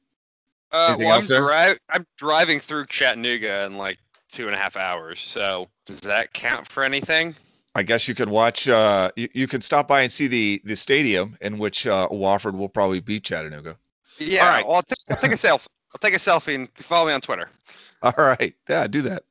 Uh, 0.72 0.94
Anything 0.98 1.06
well, 1.06 1.18
I'm, 1.18 1.26
dri- 1.26 1.78
I'm 1.90 2.06
driving 2.16 2.60
through 2.60 2.86
Chattanooga 2.86 3.64
in 3.66 3.78
like 3.78 3.98
two 4.30 4.46
and 4.46 4.54
a 4.54 4.58
half 4.58 4.76
hours. 4.76 5.20
So 5.20 5.68
does 5.86 6.00
that 6.00 6.32
count 6.32 6.66
for 6.66 6.82
anything? 6.82 7.34
I 7.76 7.82
guess 7.82 8.08
you 8.08 8.14
can 8.14 8.30
watch. 8.30 8.68
Uh, 8.68 9.10
you, 9.16 9.28
you 9.34 9.46
could 9.46 9.62
stop 9.62 9.86
by 9.86 10.00
and 10.00 10.10
see 10.10 10.26
the 10.26 10.62
the 10.64 10.74
stadium 10.74 11.36
in 11.42 11.58
which 11.58 11.86
uh, 11.86 12.08
Wofford 12.08 12.56
will 12.56 12.70
probably 12.70 13.00
beat 13.00 13.24
Chattanooga. 13.24 13.76
Yeah. 14.18 14.46
All 14.46 14.50
right. 14.50 14.66
Well, 14.66 14.76
I'll, 14.76 14.82
take, 14.82 14.98
I'll 15.10 15.16
take 15.18 15.32
a 15.32 15.34
selfie. 15.34 15.66
I'll 15.94 15.98
take 16.00 16.14
a 16.14 16.18
selfie 16.18 16.54
and 16.54 16.70
follow 16.76 17.08
me 17.08 17.12
on 17.12 17.20
Twitter. 17.20 17.50
All 18.02 18.12
right, 18.16 18.54
yeah, 18.68 18.86
do 18.86 19.02
that. 19.02 19.24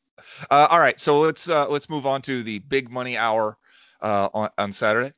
Uh, 0.50 0.68
all 0.72 0.80
right, 0.80 1.00
so 1.00 1.20
let's 1.20 1.48
uh, 1.48 1.70
let's 1.70 1.88
move 1.88 2.08
on 2.08 2.22
to 2.24 2.42
the 2.42 2.60
big 2.60 2.90
money 2.90 3.16
hour 3.16 3.58
uh, 4.02 4.28
on 4.34 4.50
on 4.58 4.74
Saturday. 4.74 5.14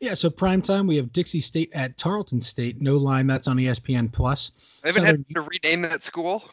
Yeah, 0.00 0.14
so 0.14 0.28
prime 0.28 0.60
time 0.60 0.86
we 0.86 0.96
have 0.96 1.12
Dixie 1.12 1.40
State 1.40 1.70
at 1.72 1.96
Tarleton 1.96 2.42
State. 2.42 2.82
No 2.82 2.98
line, 2.98 3.26
that's 3.26 3.48
on 3.48 3.56
ESPN 3.56 4.12
Plus. 4.12 4.52
I 4.84 4.88
haven't 4.88 5.02
Southern- 5.02 5.24
had 5.28 5.34
to 5.34 5.40
rename 5.42 5.82
that 5.82 6.02
school. 6.02 6.44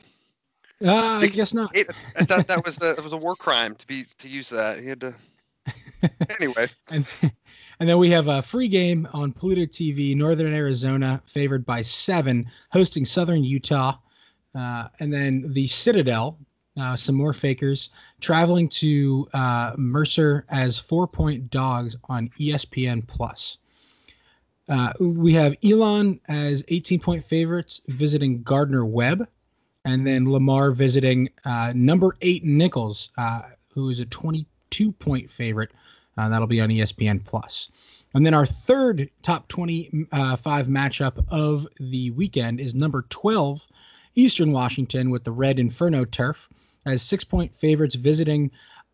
Uh, 0.84 1.20
I 1.22 1.28
guess 1.28 1.54
not. 1.54 1.76
It, 1.76 1.88
I 2.16 2.24
thought 2.24 2.48
that 2.48 2.64
was 2.64 2.82
a, 2.82 2.92
it 2.92 3.04
was 3.04 3.12
a 3.14 3.18
war 3.18 3.36
crime 3.36 3.76
to 3.76 3.86
be 3.86 4.06
to 4.20 4.30
use 4.30 4.50
that. 4.50 4.80
He 4.80 4.88
had 4.88 5.02
to. 5.02 5.14
Anyway, 6.40 6.68
And, 6.92 7.06
and 7.80 7.90
then 7.90 7.98
we 7.98 8.10
have 8.10 8.28
a 8.28 8.42
free 8.42 8.68
game 8.68 9.08
on 9.14 9.32
Pluto 9.32 9.62
TV, 9.62 10.16
Northern 10.16 10.54
Arizona, 10.54 11.22
favored 11.26 11.66
by 11.66 11.82
seven, 11.82 12.50
hosting 12.72 13.06
Southern 13.06 13.44
Utah. 13.44 13.98
Uh, 14.56 14.88
and 15.00 15.14
then 15.14 15.46
the 15.54 15.68
Citadel, 15.68 16.38
uh, 16.80 16.96
some 16.96 17.16
more 17.16 17.34
fakers, 17.34 17.90
traveling 18.20 18.68
to 18.70 19.28
uh, 19.34 19.74
Mercer 19.78 20.46
as 20.50 20.78
four 20.78 21.08
point 21.08 21.50
dogs 21.50 21.96
on 22.06 22.30
ESPN 22.40 23.06
Plus. 23.08 23.58
Uh, 24.68 24.94
we 25.00 25.34
have 25.34 25.56
Elon 25.64 26.20
as 26.28 26.64
18 26.68 27.00
point 27.00 27.24
favorites 27.24 27.82
visiting 27.88 28.44
Gardner 28.44 28.86
Webb, 28.86 29.28
and 29.86 30.06
then 30.06 30.32
Lamar 30.32 30.72
visiting 30.72 31.30
uh, 31.46 31.74
number 31.76 32.14
eight 32.22 32.44
Nicholls, 32.44 33.10
uh, 33.18 33.42
who 33.74 33.90
is 33.90 34.00
a 34.00 34.06
22 34.70 34.92
point 34.94 35.32
favorite. 35.32 35.72
Uh, 36.18 36.30
that'll 36.30 36.48
be 36.48 36.62
on 36.62 36.70
ESPN 36.70 37.24
Plus. 37.24 37.70
And 38.14 38.26
then 38.26 38.34
our 38.34 38.46
third 38.46 39.10
top 39.22 39.48
25 39.48 40.10
matchup 40.68 41.24
of 41.30 41.68
the 41.80 42.12
weekend 42.12 42.60
is 42.60 42.74
number 42.74 43.04
12, 43.10 43.66
Eastern 44.16 44.52
Washington, 44.52 45.12
with 45.12 45.24
the 45.24 45.32
Red 45.32 45.60
Inferno 45.60 46.06
turf 46.06 46.50
as 46.86 47.02
six 47.02 47.24
point 47.24 47.56
favorites 47.56 47.96
visiting 47.96 48.50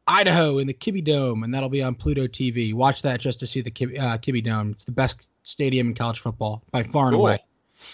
Idaho 0.08 0.60
in 0.60 0.67
the 0.67 0.74
Kibby 0.74 1.03
Dome, 1.03 1.44
and 1.44 1.53
that'll 1.53 1.70
be 1.70 1.82
on 1.82 1.96
Pluto 1.96 2.27
TV. 2.27 2.74
Watch 2.74 3.01
that 3.03 3.20
just 3.20 3.39
to 3.39 3.48
see 3.48 3.62
the 3.62 3.72
Kibby, 3.72 4.00
uh, 4.00 4.17
Kibby 4.17 4.44
Dome. 4.44 4.72
It's 4.72 4.84
the 4.84 4.91
best 4.91 5.29
stadium 5.44 5.88
in 5.88 5.96
college 5.96 6.20
football 6.20 6.62
by 6.72 6.84
far 6.84 7.08
and 7.08 7.15
Cool. 7.15 7.25
away. 7.25 7.39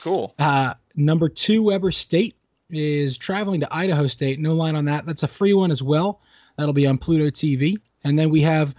Cool. 0.01 0.35
Uh, 0.39 0.73
number 0.95 1.29
two, 1.29 1.63
Weber 1.63 1.91
State 1.91 2.35
is 2.69 3.17
traveling 3.17 3.59
to 3.61 3.73
Idaho 3.73 4.07
State. 4.07 4.39
No 4.39 4.53
line 4.53 4.75
on 4.75 4.85
that. 4.85 5.05
That's 5.05 5.23
a 5.23 5.27
free 5.27 5.53
one 5.53 5.71
as 5.71 5.83
well. 5.83 6.21
That'll 6.58 6.74
be 6.74 6.88
on 6.88 6.98
Pluto 6.98 7.29
TV. 7.29 7.77
And 8.03 8.17
then 8.17 8.29
we 8.29 8.41
have 8.41 8.74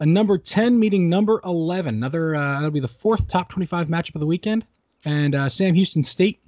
a 0.00 0.06
number 0.06 0.38
10 0.38 0.78
meeting 0.78 1.08
number 1.08 1.40
11. 1.44 1.96
Another, 1.96 2.34
uh, 2.36 2.54
that'll 2.54 2.70
be 2.70 2.80
the 2.80 2.88
fourth 2.88 3.26
top 3.28 3.48
25 3.48 3.88
matchup 3.88 4.14
of 4.14 4.20
the 4.20 4.26
weekend. 4.26 4.64
And 5.04 5.34
uh, 5.34 5.48
Sam 5.48 5.74
Houston 5.74 6.02
State 6.02 6.40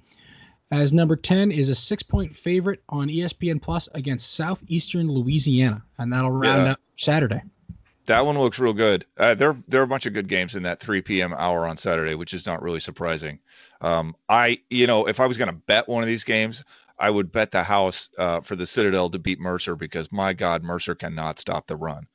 as 0.70 0.92
number 0.92 1.16
10 1.16 1.50
is 1.50 1.68
a 1.68 1.74
six 1.74 2.02
point 2.02 2.34
favorite 2.34 2.82
on 2.88 3.08
ESPN 3.08 3.60
Plus 3.60 3.88
against 3.94 4.34
Southeastern 4.34 5.10
Louisiana. 5.10 5.82
And 5.98 6.12
that'll 6.12 6.30
round 6.30 6.66
Yeah. 6.66 6.72
up 6.72 6.80
Saturday. 6.96 7.42
That 8.06 8.24
one 8.26 8.36
looks 8.38 8.58
real 8.58 8.72
good. 8.72 9.04
Uh, 9.18 9.34
there, 9.34 9.56
there 9.68 9.80
are 9.80 9.84
a 9.84 9.88
bunch 9.88 10.06
of 10.06 10.14
good 10.14 10.26
games 10.26 10.56
in 10.56 10.62
that 10.64 10.80
3 10.80 11.00
p.m. 11.02 11.32
hour 11.36 11.66
on 11.68 11.76
Saturday, 11.76 12.14
which 12.16 12.34
is 12.34 12.44
not 12.44 12.60
really 12.60 12.80
surprising. 12.80 13.38
Um, 13.82 14.16
I, 14.28 14.58
you 14.68 14.86
know, 14.88 15.06
if 15.06 15.20
I 15.20 15.26
was 15.26 15.38
going 15.38 15.48
to 15.48 15.54
bet 15.54 15.88
one 15.88 16.02
of 16.02 16.08
these 16.08 16.24
games, 16.24 16.64
I 17.00 17.10
would 17.10 17.32
bet 17.32 17.50
the 17.50 17.62
house 17.62 18.08
uh, 18.18 18.40
for 18.42 18.54
the 18.56 18.66
Citadel 18.66 19.08
to 19.10 19.18
beat 19.18 19.40
Mercer 19.40 19.74
because 19.74 20.12
my 20.12 20.32
God, 20.32 20.62
Mercer 20.62 20.94
cannot 20.94 21.38
stop 21.38 21.66
the 21.66 21.76
run. 21.76 22.06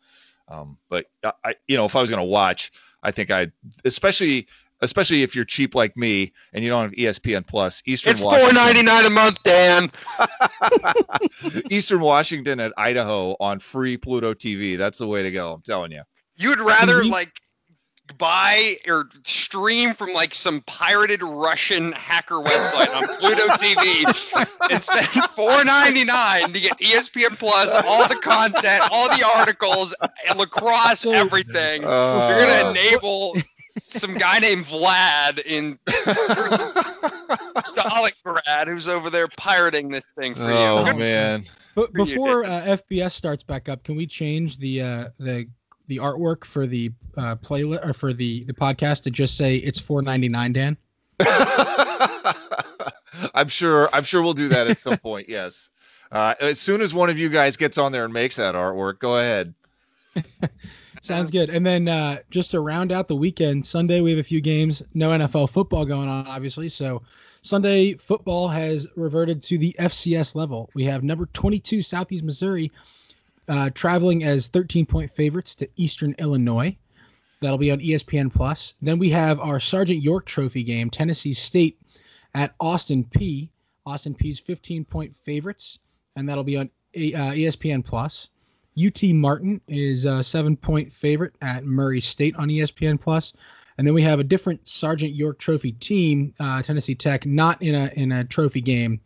Um, 0.48 0.78
but 0.90 1.08
I- 1.24 1.34
I, 1.44 1.56
you 1.68 1.76
know, 1.76 1.86
if 1.86 1.96
I 1.96 2.02
was 2.02 2.10
going 2.10 2.20
to 2.22 2.24
watch, 2.24 2.72
I 3.02 3.10
think 3.12 3.32
I'd, 3.32 3.52
especially, 3.84 4.48
especially 4.82 5.24
if 5.24 5.36
you're 5.36 5.44
cheap 5.46 5.74
like 5.74 5.98
me 5.98 6.32
and 6.54 6.64
you 6.64 6.70
don't 6.70 6.84
have 6.84 6.92
ESPN 6.92 7.48
Plus, 7.48 7.82
Eastern 7.86 8.12
it's 8.12 8.22
Washington- 8.22 8.54
four 8.56 8.64
ninety 8.64 8.84
nine 8.84 9.06
a 9.06 9.10
month, 9.10 9.42
Dan. 9.44 9.92
Eastern 11.70 12.00
Washington 12.02 12.60
at 12.60 12.74
Idaho 12.78 13.36
on 13.40 13.60
free 13.60 13.98
Pluto 13.98 14.34
TV. 14.34 14.78
That's 14.78 14.98
the 14.98 15.08
way 15.08 15.24
to 15.24 15.32
go. 15.32 15.54
I'm 15.54 15.62
telling 15.62 15.92
you. 15.92 16.04
You 16.38 16.50
would 16.50 16.60
rather 16.60 17.04
like 17.06 17.40
buy 18.18 18.76
or 18.88 19.10
stream 19.24 19.94
from 19.94 20.14
like 20.14 20.34
some 20.34 20.62
pirated 20.62 21.22
Russian 21.24 21.92
hacker 21.94 22.36
website 22.36 22.94
on 22.96 23.04
Pluto 23.20 23.48
TV 23.58 24.06
and 24.72 24.82
spend 24.84 25.08
four 25.32 25.64
ninety 25.66 26.04
nine 26.04 26.54
to 26.54 26.60
get 26.60 26.78
ESPN 26.80 27.38
Plus, 27.38 27.74
all 27.86 28.08
the 28.08 28.16
content, 28.16 28.84
all 28.92 29.08
the 29.10 29.26
articles, 29.36 29.94
and 30.30 30.38
lacrosse, 30.40 31.02
So- 31.02 31.12
everything. 31.12 31.82
You're 31.82 31.92
Uh, 31.92 32.46
gonna 32.46 32.70
enable 32.72 33.36
some 33.82 34.14
guy 34.14 34.40
named 34.40 34.66
Vlad 34.66 35.40
in 35.46 35.78
Stalingrad 37.58 38.68
who's 38.68 38.88
over 38.88 39.10
there 39.10 39.28
pirating 39.38 39.90
this 39.90 40.06
thing 40.18 40.34
for 40.36 40.44
oh 40.52 40.80
you. 40.80 40.86
Good- 40.92 40.98
man. 41.00 41.46
But 41.76 41.92
before 41.92 42.46
uh, 42.46 42.78
FBS 42.90 43.12
starts 43.12 43.44
back 43.44 43.68
up, 43.68 43.84
can 43.84 43.98
we 43.98 44.08
change 44.08 44.58
the 44.60 44.82
uh, 44.82 45.06
the 45.20 45.46
the 45.88 45.98
artwork 45.98 46.46
for 46.46 46.68
the 46.68 46.92
uh, 47.18 47.36
playlist 47.36 47.86
or 47.86 47.94
for 47.94 48.14
the 48.14 48.44
the 48.46 48.54
podcast 48.54 49.04
to 49.04 49.12
just 49.12 49.38
say 49.38 49.58
it's 49.58 49.80
four 49.80 50.02
ninety 50.02 50.30
nine? 50.30 50.54
Dan. 50.54 50.78
I'm 53.34 53.48
sure. 53.48 53.90
I'm 53.94 54.04
sure 54.04 54.22
we'll 54.22 54.34
do 54.34 54.50
that 54.50 54.68
at 54.68 54.80
some 54.80 54.98
point. 54.98 55.30
Yes. 55.30 55.70
Uh, 56.12 56.36
as 56.40 56.60
soon 56.60 56.82
as 56.82 56.94
one 56.94 57.10
of 57.10 57.18
you 57.18 57.30
guys 57.30 57.58
gets 57.58 57.78
on 57.78 57.92
there 57.92 58.06
and 58.06 58.14
makes 58.14 58.36
that 58.36 58.56
artwork, 58.56 59.00
go 59.00 59.18
ahead. 59.18 59.54
Sounds 61.02 61.30
good. 61.30 61.50
And 61.50 61.66
then 61.66 61.88
uh, 61.88 62.18
just 62.30 62.52
to 62.52 62.60
round 62.62 62.92
out 62.92 63.08
the 63.08 63.16
weekend, 63.16 63.66
Sunday 63.66 64.02
we 64.02 64.12
have 64.12 64.20
a 64.20 64.24
few 64.24 64.42
games. 64.42 64.82
No 64.94 65.10
NFL 65.10 65.50
football 65.50 65.86
going 65.86 66.08
on, 66.08 66.26
obviously. 66.28 66.70
So 66.70 67.02
Sunday 67.42 67.94
football 67.94 68.48
has 68.48 68.88
reverted 68.96 69.44
to 69.44 69.58
the 69.58 69.76
FCS 69.80 70.36
level. 70.36 70.70
We 70.74 70.84
have 70.86 71.04
number 71.04 71.28
22 71.28 71.82
Southeast 71.82 72.24
Missouri 72.24 72.72
uh, 73.48 73.70
traveling 73.74 74.24
as 74.24 74.48
13 74.48 74.86
point 74.86 75.10
favorites 75.10 75.56
to 75.56 75.70
Eastern 75.76 76.16
Illinois. 76.20 76.76
That'll 77.42 77.58
be 77.58 77.72
on 77.72 77.80
ESPN 77.80 78.34
Plus. 78.34 78.74
Then 78.82 78.98
we 78.98 79.10
have 79.10 79.40
our 79.40 79.60
Sergeant 79.60 80.02
York 80.02 80.26
Trophy 80.26 80.64
game, 80.64 80.90
Tennessee 80.90 81.34
State 81.34 81.80
at 82.34 82.56
Austin 82.60 83.04
Peay. 83.04 83.50
Austin 83.86 84.16
Peay's 84.16 84.40
15 84.40 84.84
point 84.86 85.16
favorites, 85.16 85.80
and 86.16 86.28
that'll 86.28 86.44
be 86.44 86.58
on 86.58 86.70
A- 86.96 87.14
uh, 87.14 87.32
ESPN 87.34 87.86
Plus. 87.86 88.30
UT 88.84 89.04
Martin 89.14 89.62
is 89.68 90.06
a 90.06 90.24
seven 90.24 90.58
point 90.58 90.92
favorite 90.92 91.36
at 91.42 91.66
Murray 91.66 92.02
State 92.02 92.36
on 92.36 92.50
ESPN 92.50 93.00
Plus. 93.00 93.34
And 93.78 93.86
then 93.86 93.94
we 93.94 94.02
have 94.02 94.20
a 94.20 94.24
different 94.24 94.68
Sergeant 94.68 95.14
York 95.14 95.38
Trophy 95.38 95.74
team, 95.74 96.34
uh, 96.40 96.62
Tennessee 96.62 96.96
Tech, 96.96 97.26
not 97.26 97.62
in 97.62 97.76
a 97.76 97.92
in 97.96 98.12
a 98.12 98.24
trophy 98.24 98.62
game, 98.62 99.00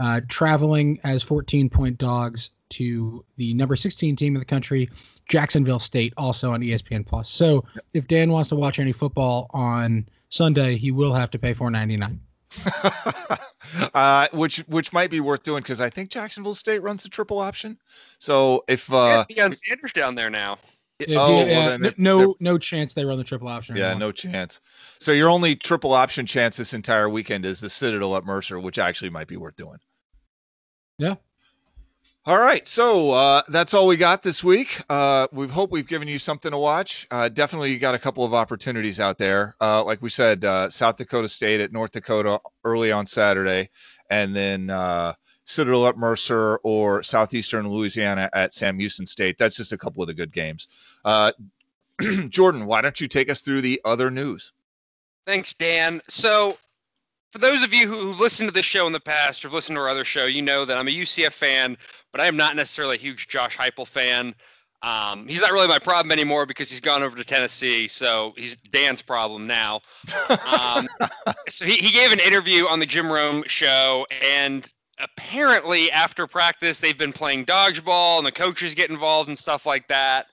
uh, 0.00 0.20
traveling 0.28 0.98
as 1.04 1.22
14 1.22 1.68
point 1.68 1.98
dogs 1.98 2.50
to 2.70 3.24
the 3.36 3.54
number 3.54 3.76
16 3.76 4.16
team 4.16 4.34
in 4.34 4.40
the 4.40 4.44
country, 4.44 4.90
Jacksonville 5.28 5.78
State, 5.78 6.12
also 6.16 6.52
on 6.52 6.60
ESPN 6.60 7.06
Plus. 7.06 7.28
So 7.28 7.64
if 7.92 8.08
Dan 8.08 8.30
wants 8.30 8.48
to 8.50 8.56
watch 8.56 8.78
any 8.78 8.92
football 8.92 9.48
on 9.50 10.08
Sunday, 10.28 10.76
he 10.76 10.90
will 10.90 11.14
have 11.14 11.30
to 11.32 11.38
pay 11.38 11.54
4.99. 11.54 12.18
uh, 13.94 14.28
which 14.32 14.58
which 14.68 14.92
might 14.92 15.10
be 15.10 15.18
worth 15.18 15.42
doing 15.42 15.62
because 15.62 15.80
I 15.80 15.90
think 15.90 16.10
Jacksonville 16.10 16.54
State 16.54 16.82
runs 16.82 17.02
the 17.02 17.08
triple 17.08 17.40
option. 17.40 17.76
So 18.18 18.62
if 18.68 18.92
uh, 18.92 19.24
Get 19.28 19.36
Deion 19.36 19.54
Sanders 19.56 19.92
down 19.92 20.14
there 20.14 20.30
now. 20.30 20.58
Yeah, 21.00 21.18
oh 21.18 21.44
yeah, 21.44 21.44
well, 21.58 21.68
then 21.70 21.84
n- 21.84 21.90
it- 21.90 21.98
no 21.98 22.36
no 22.38 22.56
chance 22.56 22.94
they 22.94 23.04
run 23.04 23.18
the 23.18 23.24
triple 23.24 23.48
option. 23.48 23.74
yeah, 23.74 23.86
anymore. 23.86 24.00
no 24.08 24.12
chance. 24.12 24.60
So 25.00 25.10
your 25.10 25.28
only 25.28 25.56
triple 25.56 25.92
option 25.92 26.24
chance 26.26 26.56
this 26.56 26.72
entire 26.72 27.08
weekend 27.08 27.44
is 27.44 27.60
the 27.60 27.68
Citadel 27.68 28.16
at 28.16 28.24
Mercer, 28.24 28.60
which 28.60 28.78
actually 28.78 29.10
might 29.10 29.26
be 29.26 29.36
worth 29.36 29.56
doing. 29.56 29.78
Yeah. 30.98 31.16
All 32.26 32.38
right, 32.38 32.66
so 32.66 33.10
uh, 33.10 33.42
that's 33.48 33.74
all 33.74 33.86
we 33.86 33.98
got 33.98 34.22
this 34.22 34.42
week. 34.42 34.80
Uh, 34.88 35.28
we 35.30 35.46
hope 35.46 35.70
we've 35.70 35.86
given 35.86 36.08
you 36.08 36.18
something 36.18 36.50
to 36.52 36.56
watch. 36.56 37.06
Uh, 37.10 37.28
definitely, 37.28 37.70
you 37.70 37.78
got 37.78 37.94
a 37.94 37.98
couple 37.98 38.24
of 38.24 38.32
opportunities 38.32 38.98
out 38.98 39.18
there. 39.18 39.54
Uh, 39.60 39.84
like 39.84 40.00
we 40.00 40.08
said, 40.08 40.42
uh, 40.42 40.70
South 40.70 40.96
Dakota 40.96 41.28
State 41.28 41.60
at 41.60 41.70
North 41.70 41.92
Dakota 41.92 42.40
early 42.64 42.90
on 42.90 43.04
Saturday, 43.04 43.68
and 44.08 44.34
then 44.34 44.70
uh, 44.70 45.12
Citadel 45.44 45.86
at 45.86 45.98
Mercer 45.98 46.56
or 46.62 47.02
Southeastern 47.02 47.68
Louisiana 47.68 48.30
at 48.32 48.54
Sam 48.54 48.78
Houston 48.78 49.04
State. 49.04 49.36
That's 49.36 49.56
just 49.56 49.72
a 49.72 49.78
couple 49.78 50.02
of 50.02 50.06
the 50.06 50.14
good 50.14 50.32
games. 50.32 50.68
Jordan, 52.30 52.64
why 52.64 52.80
don't 52.80 53.02
you 53.02 53.06
take 53.06 53.28
us 53.28 53.42
through 53.42 53.60
the 53.60 53.82
other 53.84 54.10
news? 54.10 54.54
Thanks, 55.26 55.52
Dan. 55.52 56.00
So, 56.08 56.56
for 57.34 57.38
those 57.38 57.64
of 57.64 57.74
you 57.74 57.88
who- 57.88 57.98
who've 57.98 58.20
listened 58.20 58.46
to 58.46 58.52
this 58.52 58.64
show 58.64 58.86
in 58.86 58.92
the 58.92 59.00
past 59.00 59.44
or 59.44 59.48
have 59.48 59.54
listened 59.54 59.74
to 59.74 59.80
our 59.80 59.88
other 59.88 60.04
show, 60.04 60.26
you 60.26 60.40
know 60.40 60.64
that 60.64 60.78
I'm 60.78 60.86
a 60.86 60.92
UCF 60.92 61.34
fan, 61.34 61.76
but 62.12 62.20
I 62.20 62.26
am 62.26 62.36
not 62.36 62.54
necessarily 62.54 62.94
a 62.94 63.00
huge 63.00 63.26
Josh 63.26 63.56
Heupel 63.56 63.88
fan. 63.88 64.36
Um, 64.82 65.26
he's 65.26 65.40
not 65.40 65.50
really 65.50 65.66
my 65.66 65.80
problem 65.80 66.12
anymore 66.12 66.46
because 66.46 66.70
he's 66.70 66.78
gone 66.78 67.02
over 67.02 67.16
to 67.16 67.24
Tennessee, 67.24 67.88
so 67.88 68.34
he's 68.36 68.54
Dan's 68.54 69.02
problem 69.02 69.48
now. 69.48 69.80
Um, 70.46 70.86
so 71.48 71.66
he, 71.66 71.72
he 71.72 71.90
gave 71.90 72.12
an 72.12 72.20
interview 72.20 72.68
on 72.68 72.78
the 72.78 72.86
Jim 72.86 73.10
Rome 73.10 73.42
show, 73.48 74.06
and 74.22 74.72
apparently 75.00 75.90
after 75.90 76.28
practice 76.28 76.78
they've 76.78 76.96
been 76.96 77.12
playing 77.12 77.46
dodgeball 77.46 78.18
and 78.18 78.26
the 78.28 78.30
coaches 78.30 78.76
get 78.76 78.90
involved 78.90 79.26
and 79.28 79.36
stuff 79.36 79.66
like 79.66 79.88
that. 79.88 80.26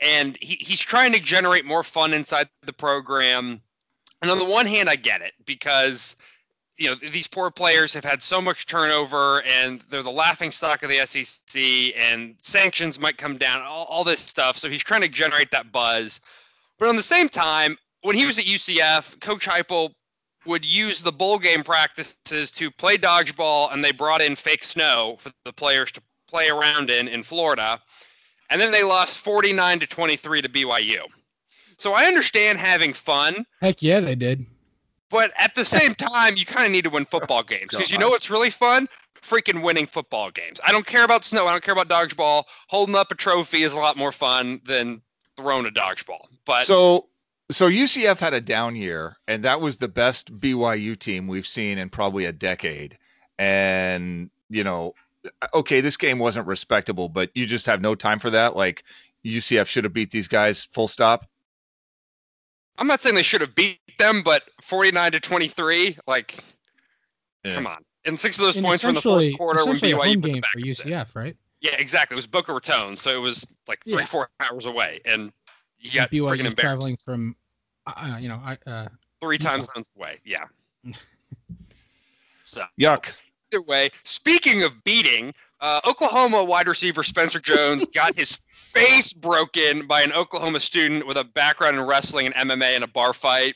And 0.00 0.36
he, 0.40 0.56
he's 0.56 0.80
trying 0.80 1.12
to 1.12 1.20
generate 1.20 1.64
more 1.64 1.84
fun 1.84 2.12
inside 2.12 2.48
the 2.62 2.72
program. 2.72 3.62
And 4.20 4.30
on 4.32 4.38
the 4.38 4.44
one 4.44 4.66
hand, 4.66 4.88
I 4.88 4.96
get 4.96 5.22
it 5.22 5.34
because 5.46 6.16
you 6.80 6.88
know 6.88 6.96
these 6.96 7.26
poor 7.26 7.50
players 7.50 7.94
have 7.94 8.04
had 8.04 8.22
so 8.22 8.40
much 8.40 8.66
turnover 8.66 9.42
and 9.42 9.82
they're 9.90 10.02
the 10.02 10.10
laughing 10.10 10.50
stock 10.50 10.82
of 10.82 10.88
the 10.88 11.04
SEC 11.06 11.62
and 11.96 12.34
sanctions 12.40 12.98
might 12.98 13.18
come 13.18 13.36
down 13.36 13.62
all, 13.62 13.84
all 13.84 14.02
this 14.02 14.20
stuff. 14.20 14.56
So 14.58 14.68
he's 14.68 14.82
trying 14.82 15.02
to 15.02 15.08
generate 15.08 15.50
that 15.50 15.70
buzz. 15.70 16.20
But 16.78 16.88
on 16.88 16.96
the 16.96 17.02
same 17.02 17.28
time 17.28 17.76
when 18.02 18.16
he 18.16 18.26
was 18.26 18.38
at 18.38 18.46
UCF 18.46 19.20
coach 19.20 19.46
Heupel 19.46 19.92
would 20.46 20.64
use 20.64 21.02
the 21.02 21.12
bowl 21.12 21.38
game 21.38 21.62
practices 21.62 22.50
to 22.50 22.70
play 22.72 22.96
dodgeball 22.96 23.72
and 23.72 23.84
they 23.84 23.92
brought 23.92 24.22
in 24.22 24.34
fake 24.34 24.64
snow 24.64 25.16
for 25.20 25.30
the 25.44 25.52
players 25.52 25.92
to 25.92 26.02
play 26.26 26.48
around 26.48 26.90
in 26.90 27.06
in 27.06 27.22
Florida. 27.22 27.78
And 28.48 28.60
then 28.60 28.72
they 28.72 28.82
lost 28.82 29.18
49 29.18 29.80
to 29.80 29.86
23 29.86 30.42
to 30.42 30.48
BYU 30.48 31.02
so 31.80 31.94
I 31.94 32.04
understand 32.04 32.58
having 32.58 32.92
fun. 32.92 33.46
Heck 33.60 33.82
yeah, 33.82 34.00
they 34.00 34.14
did. 34.14 34.44
But 35.10 35.32
at 35.36 35.54
the 35.54 35.64
same 35.64 35.94
time, 35.94 36.36
you 36.36 36.46
kind 36.46 36.66
of 36.66 36.72
need 36.72 36.84
to 36.84 36.90
win 36.90 37.04
football 37.04 37.42
games 37.54 37.68
because 37.70 37.90
you 37.90 37.98
know 37.98 38.08
what's 38.08 38.30
really 38.30 38.50
fun? 38.50 38.88
Freaking 39.20 39.62
winning 39.62 39.86
football 39.86 40.30
games. 40.30 40.60
I 40.66 40.72
don't 40.72 40.86
care 40.86 41.04
about 41.04 41.24
snow. 41.24 41.46
I 41.46 41.52
don't 41.52 41.62
care 41.62 41.74
about 41.74 41.88
dodgeball. 41.88 42.44
Holding 42.68 42.94
up 42.94 43.10
a 43.12 43.14
trophy 43.14 43.64
is 43.64 43.74
a 43.74 43.78
lot 43.78 43.96
more 43.96 44.12
fun 44.12 44.62
than 44.64 45.02
throwing 45.36 45.66
a 45.66 45.70
dodgeball. 45.70 46.26
But 46.46 46.64
So 46.64 47.06
so 47.50 47.68
UCF 47.68 48.18
had 48.18 48.32
a 48.32 48.40
down 48.40 48.76
year, 48.76 49.16
and 49.26 49.44
that 49.44 49.60
was 49.60 49.76
the 49.76 49.88
best 49.88 50.38
BYU 50.38 50.98
team 50.98 51.26
we've 51.26 51.46
seen 51.46 51.78
in 51.78 51.90
probably 51.90 52.24
a 52.24 52.32
decade. 52.32 52.96
And 53.38 54.30
you 54.48 54.64
know, 54.64 54.94
uh, 55.42 55.48
okay, 55.54 55.80
this 55.80 55.96
game 55.96 56.18
wasn't 56.18 56.46
respectable, 56.46 57.08
but 57.08 57.30
you 57.34 57.46
just 57.46 57.66
have 57.66 57.80
no 57.80 57.94
time 57.94 58.18
for 58.20 58.30
that. 58.30 58.56
Like 58.56 58.84
UCF 59.24 59.66
should 59.66 59.84
have 59.84 59.92
beat 59.92 60.10
these 60.10 60.28
guys 60.28 60.64
full 60.64 60.88
stop. 60.88 61.26
I'm 62.80 62.86
not 62.86 63.00
saying 63.00 63.14
they 63.14 63.22
should 63.22 63.42
have 63.42 63.54
beat 63.54 63.78
them, 63.98 64.22
but 64.22 64.44
49 64.62 65.12
to 65.12 65.20
23, 65.20 65.98
like, 66.06 66.42
Yeah. 67.44 67.54
come 67.54 67.66
on. 67.66 67.84
And 68.06 68.18
six 68.18 68.38
of 68.38 68.46
those 68.46 68.56
And 68.56 68.64
points 68.64 68.82
were 68.82 68.88
in 68.88 68.94
the 68.94 69.02
fourth 69.02 69.36
quarter 69.36 69.64
when 69.66 69.76
essentially 69.76 69.92
a 69.92 69.96
BYU 69.96 70.06
home 70.14 70.22
put 70.22 70.30
game 70.32 70.40
back 70.40 70.52
for 70.52 70.58
in. 70.58 70.64
UCF, 70.64 71.14
right? 71.14 71.36
Yeah, 71.60 71.72
exactly. 71.76 72.14
It 72.14 72.16
was 72.16 72.26
Boca 72.26 72.54
Raton, 72.54 72.96
so 72.96 73.14
it 73.14 73.20
was 73.20 73.46
like 73.68 73.84
three, 73.84 73.94
Yeah. 74.00 74.06
four 74.06 74.30
hours 74.40 74.64
away, 74.64 75.00
and 75.04 75.30
you 75.78 75.92
got 75.92 76.10
BYU 76.10 76.22
freaking 76.30 76.46
is 76.46 76.54
traveling 76.54 76.96
from, 76.96 77.36
uh, 77.86 78.16
you 78.18 78.28
know, 78.30 78.36
uh, 78.66 78.88
Three 79.20 79.34
Utah. 79.36 79.50
time 79.50 79.62
zones 79.64 79.90
away. 79.96 80.18
Yeah. 80.24 80.46
so 82.42 82.64
Yuck. 82.80 83.12
Either 83.52 83.62
way, 83.62 83.90
speaking 84.04 84.62
of 84.62 84.82
beating, 84.84 85.32
uh, 85.60 85.80
Oklahoma 85.86 86.44
wide 86.44 86.68
receiver 86.68 87.02
Spencer 87.02 87.40
Jones 87.40 87.86
got 87.94 88.14
his 88.14 88.38
face 88.72 89.12
broken 89.12 89.86
by 89.86 90.02
an 90.02 90.12
Oklahoma 90.12 90.60
student 90.60 91.06
with 91.06 91.16
a 91.16 91.24
background 91.24 91.76
in 91.76 91.84
wrestling 91.84 92.26
and 92.26 92.50
MMA 92.50 92.76
in 92.76 92.82
a 92.82 92.88
bar 92.88 93.12
fight. 93.12 93.54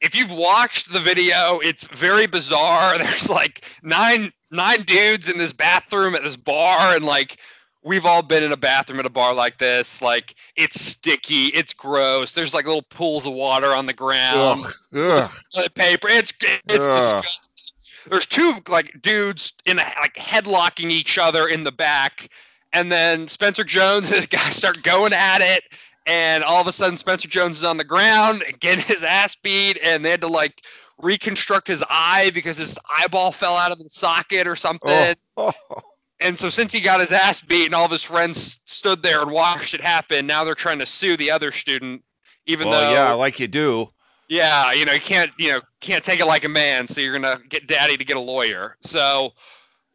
If 0.00 0.14
you've 0.14 0.32
watched 0.32 0.92
the 0.92 1.00
video, 1.00 1.60
it's 1.62 1.86
very 1.88 2.26
bizarre. 2.26 2.98
There's 2.98 3.28
like 3.28 3.64
nine 3.82 4.32
nine 4.50 4.82
dudes 4.82 5.28
in 5.28 5.38
this 5.38 5.52
bathroom 5.52 6.14
at 6.14 6.22
this 6.22 6.36
bar, 6.36 6.96
and 6.96 7.04
like 7.04 7.38
we've 7.82 8.06
all 8.06 8.22
been 8.22 8.42
in 8.42 8.52
a 8.52 8.56
bathroom 8.56 8.98
at 8.98 9.06
a 9.06 9.10
bar 9.10 9.34
like 9.34 9.58
this. 9.58 10.00
Like 10.00 10.34
it's 10.56 10.80
sticky, 10.80 11.46
it's 11.48 11.74
gross. 11.74 12.32
There's 12.32 12.54
like 12.54 12.66
little 12.66 12.82
pools 12.82 13.26
of 13.26 13.34
water 13.34 13.74
on 13.74 13.86
the 13.86 13.92
ground 13.92 14.64
Ugh. 14.64 14.74
Ugh. 14.94 15.30
toilet 15.54 15.74
paper. 15.74 16.08
It's 16.08 16.32
it's 16.40 16.86
Ugh. 16.86 17.22
disgusting. 17.22 17.49
There's 18.06 18.26
two 18.26 18.54
like 18.68 19.00
dudes 19.02 19.52
in 19.66 19.78
a, 19.78 19.82
like 20.00 20.14
headlocking 20.14 20.90
each 20.90 21.18
other 21.18 21.48
in 21.48 21.64
the 21.64 21.72
back, 21.72 22.28
and 22.72 22.90
then 22.90 23.28
Spencer 23.28 23.64
Jones 23.64 24.06
and 24.06 24.18
this 24.18 24.26
guy 24.26 24.38
start 24.50 24.82
going 24.82 25.12
at 25.12 25.40
it, 25.40 25.64
and 26.06 26.42
all 26.44 26.60
of 26.60 26.66
a 26.66 26.72
sudden 26.72 26.96
Spencer 26.96 27.28
Jones 27.28 27.58
is 27.58 27.64
on 27.64 27.76
the 27.76 27.84
ground 27.84 28.42
getting 28.60 28.84
his 28.84 29.02
ass 29.02 29.36
beat, 29.42 29.78
and 29.82 30.04
they 30.04 30.10
had 30.10 30.20
to 30.22 30.28
like 30.28 30.62
reconstruct 30.98 31.66
his 31.68 31.82
eye 31.88 32.30
because 32.34 32.58
his 32.58 32.78
eyeball 32.98 33.32
fell 33.32 33.56
out 33.56 33.72
of 33.72 33.78
the 33.78 33.88
socket 33.90 34.46
or 34.46 34.56
something. 34.56 35.14
Oh. 35.36 35.52
And 36.22 36.38
so 36.38 36.50
since 36.50 36.70
he 36.70 36.80
got 36.80 37.00
his 37.00 37.12
ass 37.12 37.40
beat 37.40 37.64
and 37.64 37.74
all 37.74 37.86
of 37.86 37.90
his 37.90 38.04
friends 38.04 38.60
stood 38.66 39.02
there 39.02 39.22
and 39.22 39.30
watched 39.30 39.72
it 39.72 39.80
happen, 39.80 40.26
now 40.26 40.44
they're 40.44 40.54
trying 40.54 40.78
to 40.80 40.86
sue 40.86 41.16
the 41.16 41.30
other 41.30 41.50
student, 41.50 42.04
even 42.44 42.68
Well, 42.68 42.80
though 42.80 42.92
yeah, 42.92 43.12
like 43.12 43.40
you 43.40 43.48
do. 43.48 43.88
Yeah, 44.30 44.72
you 44.72 44.84
know, 44.84 44.92
you 44.92 45.00
can't, 45.00 45.32
you 45.38 45.50
know, 45.50 45.60
can't 45.80 46.04
take 46.04 46.20
it 46.20 46.26
like 46.26 46.44
a 46.44 46.48
man, 46.48 46.86
so 46.86 47.00
you're 47.00 47.12
gonna 47.12 47.40
get 47.48 47.66
daddy 47.66 47.96
to 47.96 48.04
get 48.04 48.16
a 48.16 48.20
lawyer. 48.20 48.76
So, 48.80 49.32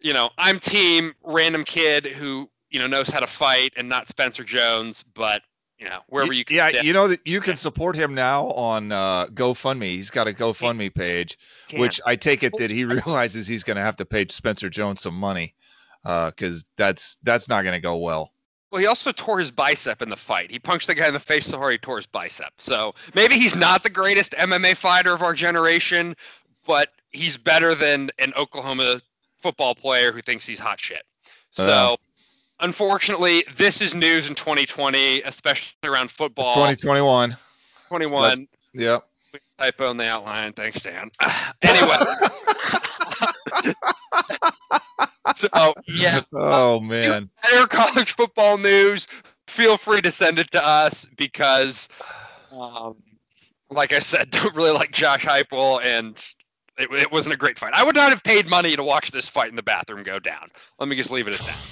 you 0.01 0.13
know, 0.13 0.29
I'm 0.37 0.59
team 0.59 1.13
random 1.23 1.63
kid 1.63 2.05
who, 2.05 2.49
you 2.69 2.77
know, 2.77 2.85
knows 2.85 3.09
how 3.09 3.21
to 3.21 3.27
fight 3.27 3.71
and 3.77 3.87
not 3.87 4.09
Spencer 4.09 4.43
Jones, 4.43 5.03
but 5.03 5.41
you 5.79 5.87
know, 5.87 5.99
wherever 6.07 6.33
you 6.33 6.43
can 6.43 6.57
yeah, 6.57 6.71
get- 6.71 6.83
you 6.83 6.91
know 6.91 7.07
that 7.07 7.25
you 7.25 7.39
can 7.39 7.55
support 7.55 7.95
him 7.95 8.13
now 8.13 8.47
on 8.51 8.91
uh, 8.91 9.27
GoFundMe. 9.27 9.95
He's 9.95 10.09
got 10.09 10.27
a 10.27 10.33
GoFundMe 10.33 10.93
page, 10.93 11.39
can. 11.69 11.79
which 11.79 12.01
I 12.05 12.17
take 12.17 12.43
it 12.43 12.53
that 12.57 12.71
he 12.71 12.83
realizes 12.85 13.47
he's 13.47 13.63
going 13.63 13.77
to 13.77 13.83
have 13.83 13.95
to 13.97 14.05
pay 14.05 14.27
Spencer 14.29 14.69
Jones 14.69 15.01
some 15.01 15.15
money 15.15 15.55
because 16.03 16.65
that's 16.75 17.17
that's 17.23 17.47
not 17.47 17.63
going 17.63 17.73
to 17.73 17.81
go 17.81 17.95
well. 17.95 18.31
Well, 18.75 18.81
he 18.81 18.87
also 18.87 19.13
tore 19.13 19.39
his 19.39 19.51
bicep 19.51 20.01
in 20.01 20.09
the 20.09 20.17
fight. 20.17 20.51
He 20.51 20.59
punched 20.59 20.87
the 20.87 20.95
guy 20.95 21.07
in 21.07 21.13
the 21.13 21.19
face 21.21 21.45
so 21.45 21.57
hard 21.57 21.71
he 21.71 21.77
tore 21.77 21.95
his 21.95 22.05
bicep. 22.05 22.51
So 22.57 22.93
maybe 23.13 23.35
he's 23.35 23.55
not 23.55 23.83
the 23.83 23.89
greatest 23.89 24.33
MMA 24.33 24.75
fighter 24.75 25.13
of 25.13 25.21
our 25.21 25.31
generation, 25.31 26.13
but 26.67 26.89
he's 27.13 27.37
better 27.37 27.73
than 27.73 28.09
an 28.19 28.33
Oklahoma 28.35 28.99
football 29.37 29.75
player 29.75 30.11
who 30.11 30.21
thinks 30.21 30.45
he's 30.45 30.59
hot 30.59 30.79
shit. 30.79 31.03
So. 31.51 31.71
Uh. 31.71 31.95
Unfortunately, 32.61 33.43
this 33.57 33.81
is 33.81 33.93
news 33.93 34.29
in 34.29 34.35
2020, 34.35 35.21
especially 35.23 35.75
around 35.83 36.09
football. 36.09 36.53
2021. 36.53 37.35
21 37.89 38.47
Yep. 38.73 39.05
typo 39.59 39.91
in 39.91 39.97
the 39.97 40.07
outline. 40.07 40.53
Thanks, 40.53 40.79
Dan. 40.79 41.11
anyway, 41.61 41.97
so 45.35 45.73
yeah, 45.87 46.21
Oh 46.33 46.79
man. 46.79 47.29
better 47.43 47.67
college 47.67 48.13
football 48.13 48.57
news. 48.57 49.07
Feel 49.47 49.77
free 49.77 50.01
to 50.01 50.11
send 50.11 50.39
it 50.39 50.51
to 50.51 50.65
us 50.65 51.05
because, 51.17 51.87
um, 52.59 52.95
like 53.69 53.93
I 53.93 53.99
said, 53.99 54.29
don't 54.31 54.55
really 54.55 54.71
like 54.71 54.91
Josh 54.91 55.23
Heupel, 55.25 55.83
and 55.83 56.17
it, 56.77 56.91
it 56.91 57.11
wasn't 57.11 57.33
a 57.33 57.37
great 57.37 57.57
fight. 57.57 57.73
I 57.73 57.83
would 57.83 57.95
not 57.95 58.09
have 58.09 58.23
paid 58.23 58.47
money 58.49 58.75
to 58.75 58.83
watch 58.83 59.11
this 59.11 59.27
fight 59.29 59.49
in 59.49 59.55
the 59.55 59.63
bathroom 59.63 60.03
go 60.03 60.19
down. 60.19 60.49
Let 60.79 60.89
me 60.89 60.95
just 60.95 61.11
leave 61.11 61.27
it 61.27 61.39
at 61.39 61.45
that. 61.45 61.57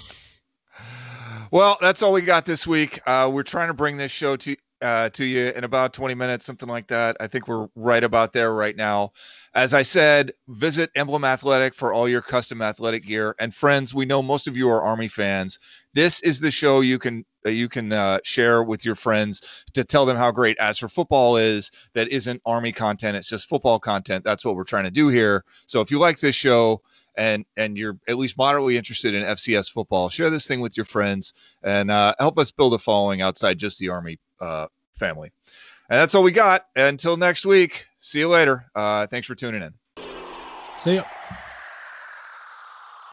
Well, 1.52 1.78
that's 1.80 2.02
all 2.02 2.12
we 2.14 2.22
got 2.22 2.48
this 2.48 2.66
week. 2.66 3.00
Uh, 3.06 3.30
we're 3.32 3.44
trying 3.44 3.68
to 3.68 3.76
bring 3.76 3.96
this 3.96 4.12
show 4.12 4.36
to 4.38 4.56
uh, 4.84 5.10
to 5.10 5.26
you 5.26 5.48
in 5.56 5.64
about 5.64 5.94
20 5.94 6.14
minutes, 6.14 6.46
something 6.46 6.70
like 6.70 6.88
that. 6.88 7.18
I 7.20 7.28
think 7.28 7.48
we're 7.48 7.68
right 7.76 8.04
about 8.04 8.34
there 8.34 8.54
right 8.54 8.76
now. 8.76 9.14
As 9.56 9.74
I 9.74 9.82
said, 9.82 10.34
visit 10.50 10.92
Emblem 10.96 11.24
Athletic 11.24 11.74
for 11.74 11.94
all 11.94 12.10
your 12.10 12.22
custom 12.22 12.62
athletic 12.62 13.06
gear. 13.06 13.36
And 13.40 13.56
friends, 13.56 13.94
we 13.94 14.06
know 14.06 14.22
most 14.22 14.48
of 14.48 14.58
you 14.58 14.70
are 14.70 14.82
Army 14.82 15.08
fans. 15.08 15.58
This 15.94 16.22
is 16.22 16.40
the 16.40 16.52
show 16.52 16.82
you 16.82 16.98
can 17.00 17.26
uh, 17.46 17.50
you 17.50 17.70
can 17.70 17.92
uh, 17.92 18.20
share 18.24 18.64
with 18.64 18.86
your 18.86 18.96
friends 18.96 19.64
to 19.74 19.84
tell 19.84 20.06
them 20.06 20.18
how 20.18 20.32
great 20.32 20.58
As 20.58 20.80
for 20.80 20.90
Football 20.90 21.38
is. 21.38 21.70
That 21.94 22.08
isn't 22.10 22.42
Army 22.46 22.72
content; 22.72 23.18
it's 23.18 23.30
just 23.30 23.48
football 23.48 23.80
content. 23.80 24.24
That's 24.24 24.44
what 24.46 24.56
we're 24.56 24.64
trying 24.64 24.86
to 24.86 24.92
do 24.92 25.10
here. 25.10 25.44
So 25.68 25.82
if 25.82 25.92
you 25.92 26.00
like 26.00 26.20
this 26.20 26.36
show 26.36 26.82
and 27.16 27.46
and 27.58 27.78
you're 27.78 27.98
at 28.08 28.18
least 28.18 28.38
moderately 28.38 28.78
interested 28.78 29.14
in 29.14 29.24
FCS 29.24 29.72
football, 29.72 30.10
share 30.10 30.30
this 30.30 30.48
thing 30.48 30.62
with 30.62 30.78
your 30.78 30.86
friends 30.86 31.34
and 31.64 31.92
uh, 31.92 32.16
help 32.20 32.40
us 32.40 32.52
build 32.52 32.74
a 32.74 32.80
following 32.80 33.22
outside 33.22 33.58
just 33.58 33.80
the 33.80 33.90
Army 33.90 34.20
uh, 34.40 34.68
family. 34.96 35.32
And 35.90 36.00
that's 36.00 36.16
all 36.16 36.24
we 36.24 36.32
got. 36.32 36.68
Until 36.76 37.18
next 37.18 37.46
week, 37.46 37.86
see 38.00 38.20
you 38.20 38.30
later. 38.30 38.66
Uh, 38.74 39.06
thanks 39.08 39.28
for 39.28 39.36
tuning 39.36 39.62
in. 39.62 39.74
see 40.76 40.96
ya. 40.96 41.04